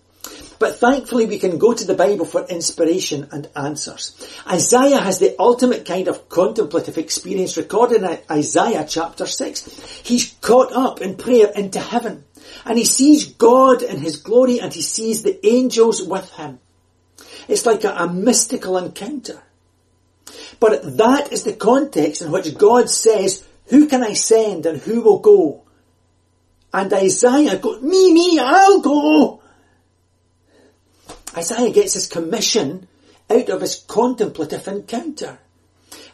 But 0.58 0.76
thankfully 0.76 1.26
we 1.26 1.40
can 1.40 1.58
go 1.58 1.72
to 1.72 1.84
the 1.84 1.94
Bible 1.94 2.24
for 2.24 2.46
inspiration 2.46 3.28
and 3.32 3.48
answers. 3.56 4.16
Isaiah 4.46 5.00
has 5.00 5.18
the 5.18 5.34
ultimate 5.38 5.84
kind 5.84 6.06
of 6.06 6.28
contemplative 6.28 6.98
experience 6.98 7.56
recorded 7.56 8.02
in 8.02 8.18
Isaiah 8.30 8.86
chapter 8.88 9.26
6. 9.26 10.02
He's 10.04 10.32
caught 10.40 10.72
up 10.72 11.00
in 11.00 11.16
prayer 11.16 11.50
into 11.54 11.80
heaven 11.80 12.24
and 12.64 12.78
he 12.78 12.84
sees 12.84 13.26
God 13.26 13.82
in 13.82 13.98
his 13.98 14.18
glory 14.18 14.60
and 14.60 14.72
he 14.72 14.82
sees 14.82 15.22
the 15.22 15.44
angels 15.44 16.00
with 16.02 16.30
him. 16.32 16.60
It's 17.48 17.66
like 17.66 17.82
a, 17.82 17.90
a 17.94 18.12
mystical 18.12 18.78
encounter. 18.78 19.42
But 20.60 20.96
that 20.98 21.32
is 21.32 21.42
the 21.42 21.54
context 21.54 22.22
in 22.22 22.30
which 22.30 22.56
God 22.56 22.88
says, 22.88 23.44
who 23.66 23.86
can 23.88 24.02
I 24.02 24.14
send 24.14 24.66
and 24.66 24.80
who 24.80 25.00
will 25.02 25.18
go? 25.18 25.62
And 26.72 26.92
Isaiah 26.92 27.58
goes, 27.58 27.82
me, 27.82 28.12
me, 28.12 28.38
I'll 28.38 28.80
go. 28.80 29.42
Isaiah 31.36 31.70
gets 31.70 31.94
his 31.94 32.06
commission 32.06 32.88
out 33.30 33.48
of 33.48 33.60
his 33.60 33.84
contemplative 33.86 34.66
encounter. 34.68 35.38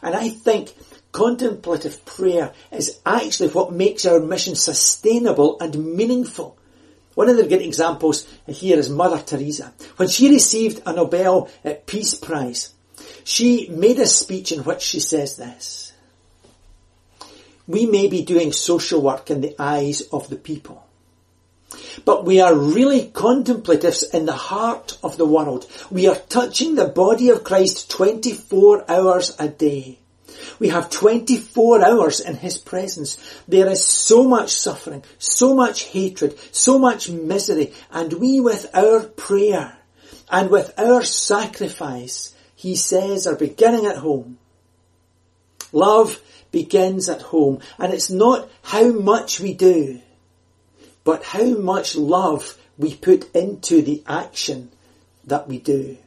And 0.01 0.15
I 0.15 0.29
think 0.29 0.73
contemplative 1.11 2.05
prayer 2.05 2.53
is 2.71 2.99
actually 3.05 3.49
what 3.49 3.73
makes 3.73 4.05
our 4.05 4.19
mission 4.19 4.55
sustainable 4.55 5.59
and 5.59 5.95
meaningful. 5.95 6.57
One 7.15 7.29
of 7.29 7.37
the 7.37 7.47
good 7.47 7.61
examples 7.61 8.25
here 8.47 8.77
is 8.77 8.89
Mother 8.89 9.21
Teresa. 9.21 9.73
When 9.97 10.07
she 10.07 10.29
received 10.29 10.81
a 10.85 10.93
Nobel 10.93 11.49
uh, 11.65 11.73
Peace 11.85 12.13
Prize, 12.13 12.73
she 13.23 13.67
made 13.69 13.99
a 13.99 14.07
speech 14.07 14.51
in 14.51 14.63
which 14.63 14.81
she 14.81 14.99
says 14.99 15.35
this 15.35 15.88
we 17.69 17.85
may 17.85 18.07
be 18.07 18.23
doing 18.23 18.51
social 18.51 18.99
work 18.99 19.29
in 19.29 19.41
the 19.41 19.55
eyes 19.59 20.01
of 20.11 20.27
the 20.27 20.35
people. 20.35 20.83
But 22.03 22.25
we 22.25 22.41
are 22.41 22.55
really 22.55 23.11
contemplatives 23.13 24.01
in 24.01 24.25
the 24.25 24.33
heart 24.33 24.97
of 25.03 25.17
the 25.17 25.25
world. 25.25 25.67
We 25.91 26.07
are 26.07 26.15
touching 26.15 26.73
the 26.73 26.87
body 26.87 27.29
of 27.29 27.43
Christ 27.43 27.91
24 27.91 28.89
hours 28.89 29.35
a 29.37 29.47
day. 29.47 29.99
We 30.57 30.69
have 30.69 30.89
24 30.89 31.85
hours 31.85 32.19
in 32.19 32.37
His 32.37 32.57
presence. 32.57 33.17
There 33.47 33.69
is 33.69 33.85
so 33.85 34.23
much 34.23 34.49
suffering, 34.49 35.03
so 35.19 35.53
much 35.53 35.83
hatred, 35.83 36.39
so 36.51 36.79
much 36.79 37.07
misery, 37.07 37.73
and 37.91 38.13
we 38.13 38.41
with 38.41 38.65
our 38.73 39.01
prayer 39.01 39.77
and 40.31 40.49
with 40.49 40.73
our 40.79 41.03
sacrifice, 41.03 42.33
He 42.55 42.75
says, 42.75 43.27
are 43.27 43.35
beginning 43.35 43.85
at 43.85 43.97
home. 43.97 44.39
Love 45.71 46.19
begins 46.51 47.09
at 47.09 47.21
home. 47.21 47.59
And 47.77 47.93
it's 47.93 48.09
not 48.09 48.49
how 48.61 48.91
much 48.91 49.39
we 49.39 49.53
do, 49.53 50.01
but 51.03 51.23
how 51.23 51.45
much 51.57 51.95
love 51.95 52.57
we 52.77 52.95
put 52.95 53.33
into 53.35 53.81
the 53.81 54.03
action 54.07 54.71
that 55.25 55.47
we 55.47 55.59
do. 55.59 55.97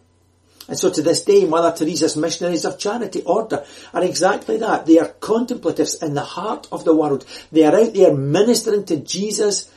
And 0.69 0.79
so 0.79 0.91
to 0.91 1.03
this 1.03 1.25
day, 1.25 1.45
Mother 1.45 1.77
Teresa's 1.77 2.17
missionaries 2.17 2.65
of 2.65 2.79
charity 2.79 3.23
order 3.23 3.65
are 3.93 4.05
exactly 4.05 4.59
that. 4.59 4.87
They 4.87 4.99
are 4.99 5.09
contemplatives 5.09 6.03
in 6.03 6.15
the 6.15 6.23
heart 6.23 6.69
of 6.71 6.85
the 6.85 6.95
world. 6.95 7.27
They 7.51 7.65
are 7.65 7.75
out 7.75 7.95
there 7.95 8.15
ministering 8.15 8.85
to 8.87 8.97
Jesus 8.97 9.71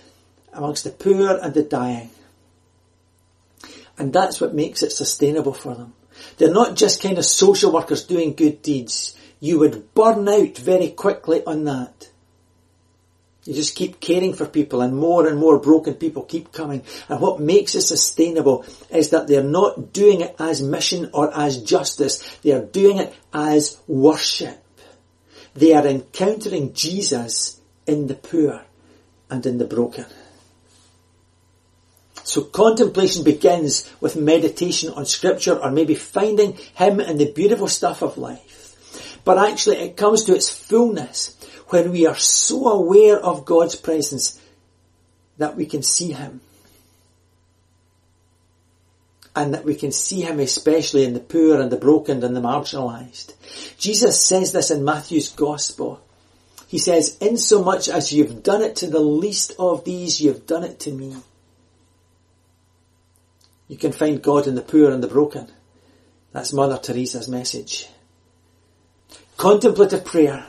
amongst 0.53 0.83
the 0.83 0.91
poor 0.91 1.37
and 1.37 1.53
the 1.53 1.63
dying. 1.63 2.11
And 3.97 4.13
that's 4.13 4.39
what 4.39 4.53
makes 4.53 4.83
it 4.83 4.91
sustainable 4.91 5.53
for 5.53 5.73
them. 5.73 5.93
They're 6.37 6.53
not 6.53 6.75
just 6.75 7.01
kind 7.01 7.17
of 7.17 7.25
social 7.25 7.71
workers 7.71 8.05
doing 8.05 8.33
good 8.33 8.61
deeds. 8.61 9.17
You 9.45 9.59
would 9.59 9.93
burn 9.93 10.27
out 10.27 10.57
very 10.57 10.89
quickly 10.89 11.45
on 11.45 11.65
that. 11.65 12.09
You 13.43 13.53
just 13.53 13.75
keep 13.75 13.99
caring 13.99 14.33
for 14.33 14.47
people 14.47 14.81
and 14.81 14.97
more 14.97 15.27
and 15.27 15.37
more 15.37 15.59
broken 15.59 15.93
people 15.93 16.23
keep 16.23 16.51
coming. 16.51 16.81
And 17.09 17.19
what 17.21 17.39
makes 17.39 17.75
it 17.75 17.81
sustainable 17.81 18.65
is 18.89 19.11
that 19.11 19.27
they're 19.27 19.43
not 19.43 19.93
doing 19.93 20.21
it 20.21 20.35
as 20.39 20.63
mission 20.63 21.11
or 21.13 21.31
as 21.31 21.61
justice. 21.61 22.27
They 22.41 22.53
are 22.53 22.65
doing 22.65 22.97
it 22.97 23.13
as 23.31 23.79
worship. 23.85 24.63
They 25.53 25.73
are 25.73 25.85
encountering 25.85 26.73
Jesus 26.73 27.61
in 27.85 28.07
the 28.07 28.15
poor 28.15 28.63
and 29.29 29.45
in 29.45 29.59
the 29.59 29.65
broken. 29.65 30.07
So 32.23 32.41
contemplation 32.41 33.23
begins 33.23 33.87
with 34.01 34.15
meditation 34.15 34.89
on 34.89 35.05
scripture 35.05 35.55
or 35.55 35.69
maybe 35.69 35.93
finding 35.93 36.53
Him 36.73 36.99
in 36.99 37.19
the 37.19 37.31
beautiful 37.31 37.67
stuff 37.67 38.01
of 38.01 38.17
life. 38.17 38.64
But 39.25 39.39
actually 39.39 39.77
it 39.77 39.97
comes 39.97 40.23
to 40.25 40.35
its 40.35 40.47
fullness 40.47 41.35
when 41.67 41.91
we 41.91 42.05
are 42.05 42.15
so 42.15 42.69
aware 42.69 43.19
of 43.19 43.43
God's 43.43 43.75
presence 43.75 44.39
that 45.37 45.57
we 45.57 45.65
can 45.65 45.83
see 45.83 46.13
Him. 46.13 46.39
And 49.35 49.53
that 49.53 49.65
we 49.65 49.75
can 49.75 49.91
see 49.91 50.21
Him 50.21 50.39
especially 50.39 51.03
in 51.03 51.13
the 51.13 51.19
poor 51.19 51.59
and 51.59 51.71
the 51.71 51.75
broken 51.75 52.23
and 52.23 52.35
the 52.35 52.39
marginalized. 52.39 53.33
Jesus 53.77 54.23
says 54.23 54.53
this 54.53 54.71
in 54.71 54.85
Matthew's 54.85 55.29
Gospel. 55.29 55.99
He 56.67 56.77
says, 56.77 57.17
in 57.17 57.37
so 57.37 57.63
much 57.63 57.89
as 57.89 58.13
you've 58.13 58.43
done 58.43 58.61
it 58.61 58.77
to 58.77 58.87
the 58.87 58.99
least 58.99 59.53
of 59.59 59.83
these, 59.83 60.21
you've 60.21 60.45
done 60.45 60.63
it 60.63 60.79
to 60.81 60.91
me. 60.91 61.15
You 63.67 63.77
can 63.77 63.91
find 63.91 64.21
God 64.21 64.47
in 64.47 64.55
the 64.55 64.61
poor 64.61 64.91
and 64.91 65.03
the 65.03 65.07
broken. 65.07 65.47
That's 66.31 66.53
Mother 66.53 66.77
Teresa's 66.77 67.27
message. 67.27 67.87
Contemplative 69.37 70.05
prayer 70.05 70.45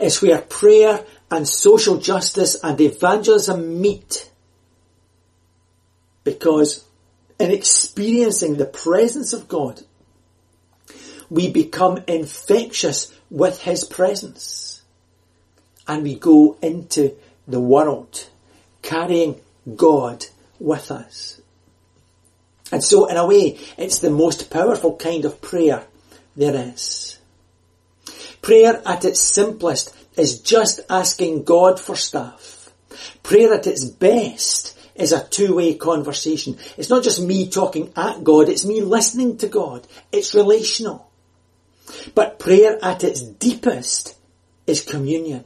is 0.00 0.20
where 0.20 0.40
prayer 0.40 1.04
and 1.30 1.48
social 1.48 1.98
justice 1.98 2.56
and 2.62 2.80
evangelism 2.80 3.80
meet. 3.80 4.30
Because 6.22 6.84
in 7.38 7.50
experiencing 7.50 8.56
the 8.56 8.66
presence 8.66 9.32
of 9.32 9.48
God, 9.48 9.82
we 11.30 11.50
become 11.50 12.04
infectious 12.06 13.12
with 13.30 13.60
His 13.62 13.84
presence. 13.84 14.82
And 15.88 16.02
we 16.02 16.14
go 16.14 16.56
into 16.62 17.16
the 17.48 17.60
world 17.60 18.26
carrying 18.82 19.40
God 19.74 20.26
with 20.58 20.90
us. 20.90 21.40
And 22.70 22.82
so 22.82 23.06
in 23.06 23.16
a 23.16 23.26
way, 23.26 23.58
it's 23.76 23.98
the 23.98 24.10
most 24.10 24.50
powerful 24.50 24.96
kind 24.96 25.24
of 25.24 25.40
prayer 25.40 25.86
there 26.36 26.72
is. 26.72 27.18
Prayer 28.42 28.82
at 28.84 29.04
its 29.04 29.20
simplest 29.20 29.94
is 30.16 30.40
just 30.40 30.80
asking 30.90 31.44
God 31.44 31.80
for 31.80 31.96
stuff. 31.96 32.70
Prayer 33.22 33.54
at 33.54 33.66
its 33.66 33.84
best 33.84 34.78
is 34.94 35.12
a 35.12 35.26
two-way 35.26 35.74
conversation. 35.74 36.56
It's 36.76 36.90
not 36.90 37.02
just 37.02 37.22
me 37.22 37.48
talking 37.48 37.92
at 37.96 38.22
God, 38.22 38.48
it's 38.48 38.64
me 38.64 38.80
listening 38.80 39.38
to 39.38 39.48
God. 39.48 39.86
It's 40.12 40.34
relational. 40.34 41.10
But 42.14 42.38
prayer 42.38 42.78
at 42.82 43.04
its 43.04 43.20
deepest 43.20 44.16
is 44.66 44.82
communion. 44.82 45.44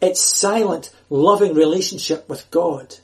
It's 0.00 0.20
silent, 0.20 0.90
loving 1.08 1.54
relationship 1.54 2.28
with 2.28 2.50
God. 2.50 2.94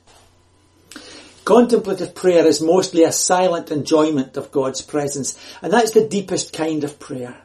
Contemplative 1.44 2.14
prayer 2.14 2.46
is 2.46 2.61
mostly 2.61 3.02
a 3.02 3.12
silent 3.12 3.70
enjoyment 3.70 4.37
of 4.37 4.52
God's 4.52 4.81
presence, 4.81 5.37
and 5.61 5.72
that's 5.72 5.90
the 5.90 6.07
deepest 6.07 6.52
kind 6.52 6.85
of 6.85 7.00
prayer. 7.00 7.37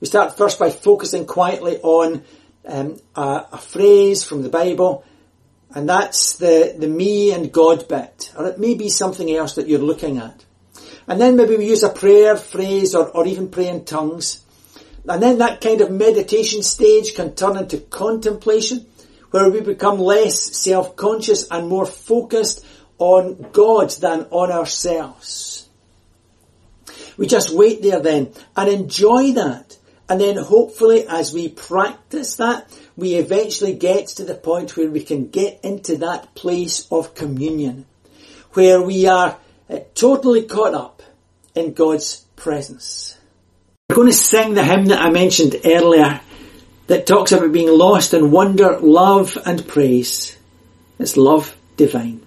We 0.00 0.06
start 0.06 0.36
first 0.36 0.58
by 0.58 0.70
focusing 0.70 1.26
quietly 1.26 1.78
on 1.78 2.22
um, 2.66 2.98
a, 3.16 3.46
a, 3.52 3.58
phrase 3.58 4.22
from 4.22 4.42
the 4.42 4.48
Bible, 4.48 5.04
and 5.74 5.88
that's 5.88 6.36
the, 6.36 6.74
the 6.78 6.86
me 6.86 7.32
and 7.32 7.52
God 7.52 7.88
bit, 7.88 8.32
or 8.36 8.46
it 8.46 8.58
may 8.58 8.74
be 8.74 8.88
something 8.88 9.30
else 9.30 9.56
that 9.56 9.68
you're 9.68 9.80
looking 9.80 10.18
at. 10.18 10.44
And 11.08 11.20
then 11.20 11.36
maybe 11.36 11.56
we 11.56 11.66
use 11.66 11.82
a 11.82 11.88
prayer 11.88 12.36
phrase 12.36 12.94
or, 12.94 13.08
or 13.08 13.26
even 13.26 13.50
pray 13.50 13.68
in 13.68 13.84
tongues. 13.84 14.44
And 15.08 15.20
then 15.20 15.38
that 15.38 15.60
kind 15.60 15.80
of 15.80 15.90
meditation 15.90 16.62
stage 16.62 17.14
can 17.16 17.34
turn 17.34 17.56
into 17.56 17.78
contemplation, 17.78 18.86
where 19.32 19.50
we 19.50 19.60
become 19.60 19.98
less 19.98 20.40
self-conscious 20.56 21.48
and 21.50 21.68
more 21.68 21.86
focused 21.86 22.64
on 22.98 23.50
God 23.52 23.90
than 23.90 24.26
on 24.30 24.52
ourselves. 24.52 25.68
We 27.16 27.26
just 27.26 27.50
wait 27.50 27.82
there 27.82 28.00
then 28.00 28.32
and 28.56 28.68
enjoy 28.68 29.32
that. 29.32 29.76
And 30.08 30.20
then 30.20 30.36
hopefully 30.36 31.06
as 31.08 31.32
we 31.32 31.48
practice 31.48 32.36
that, 32.36 32.70
we 32.96 33.14
eventually 33.14 33.72
get 33.72 34.08
to 34.08 34.24
the 34.24 34.34
point 34.34 34.76
where 34.76 34.90
we 34.90 35.02
can 35.02 35.28
get 35.28 35.60
into 35.64 35.96
that 35.98 36.34
place 36.34 36.86
of 36.90 37.14
communion, 37.14 37.86
where 38.52 38.82
we 38.82 39.06
are 39.06 39.38
uh, 39.70 39.78
totally 39.94 40.44
caught 40.44 40.74
up 40.74 41.02
in 41.54 41.72
God's 41.72 42.16
presence. 42.36 43.16
We're 43.88 43.96
going 43.96 44.08
to 44.08 44.14
sing 44.14 44.52
the 44.52 44.64
hymn 44.64 44.86
that 44.86 45.00
I 45.00 45.10
mentioned 45.10 45.56
earlier 45.64 46.20
that 46.86 47.06
talks 47.06 47.32
about 47.32 47.52
being 47.52 47.70
lost 47.70 48.14
in 48.14 48.30
wonder, 48.30 48.78
love 48.80 49.38
and 49.44 49.66
praise. 49.66 50.36
It's 50.98 51.16
love 51.16 51.56
divine. 51.76 52.20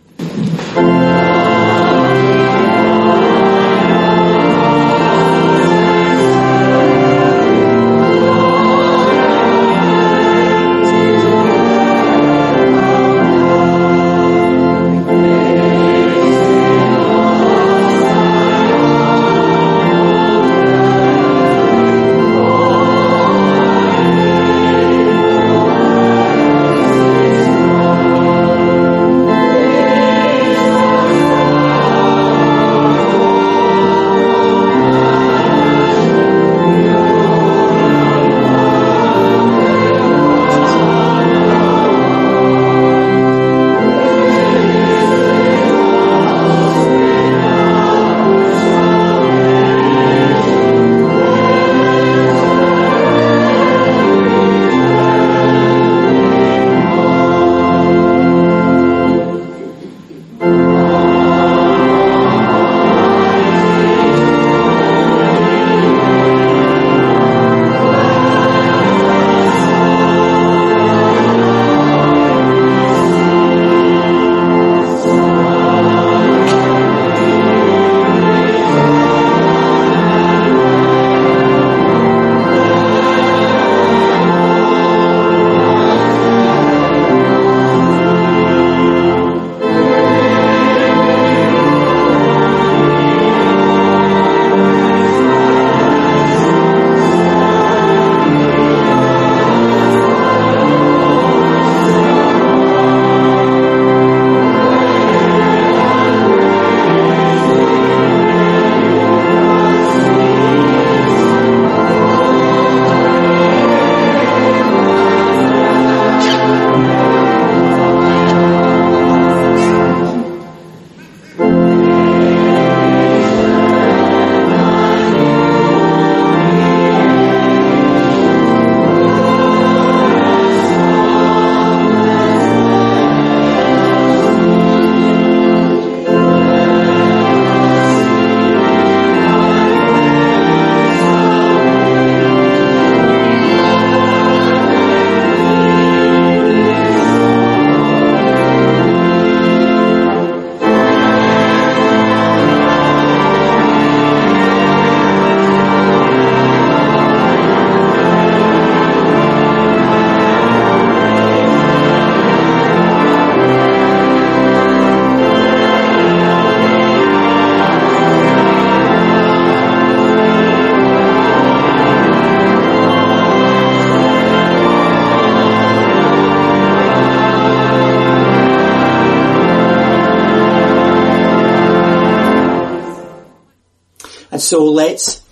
So 184.45 184.65
let's 184.65 185.23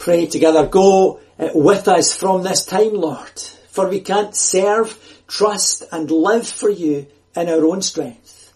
pray 0.00 0.26
together. 0.26 0.66
Go 0.66 1.20
uh, 1.38 1.50
with 1.54 1.86
us 1.86 2.12
from 2.12 2.42
this 2.42 2.64
time, 2.64 2.94
Lord, 2.94 3.38
for 3.68 3.88
we 3.88 4.00
can't 4.00 4.34
serve, 4.34 4.98
trust 5.28 5.84
and 5.92 6.10
live 6.10 6.48
for 6.48 6.68
you 6.68 7.06
in 7.36 7.48
our 7.48 7.64
own 7.64 7.80
strength. 7.80 8.52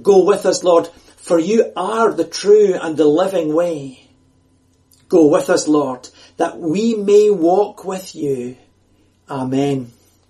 Go 0.00 0.24
with 0.24 0.44
us, 0.44 0.62
Lord, 0.62 0.88
for 1.16 1.38
you 1.38 1.72
are 1.76 2.12
the 2.12 2.24
true 2.26 2.74
and 2.74 2.96
the 2.96 3.06
living 3.06 3.54
way. 3.54 4.08
Go 5.08 5.28
with 5.28 5.48
us, 5.48 5.66
Lord, 5.66 6.08
that 6.36 6.58
we 6.58 6.94
may 6.94 7.30
walk 7.30 7.84
with 7.84 8.14
you. 8.14 8.56
Amen. 9.30 9.92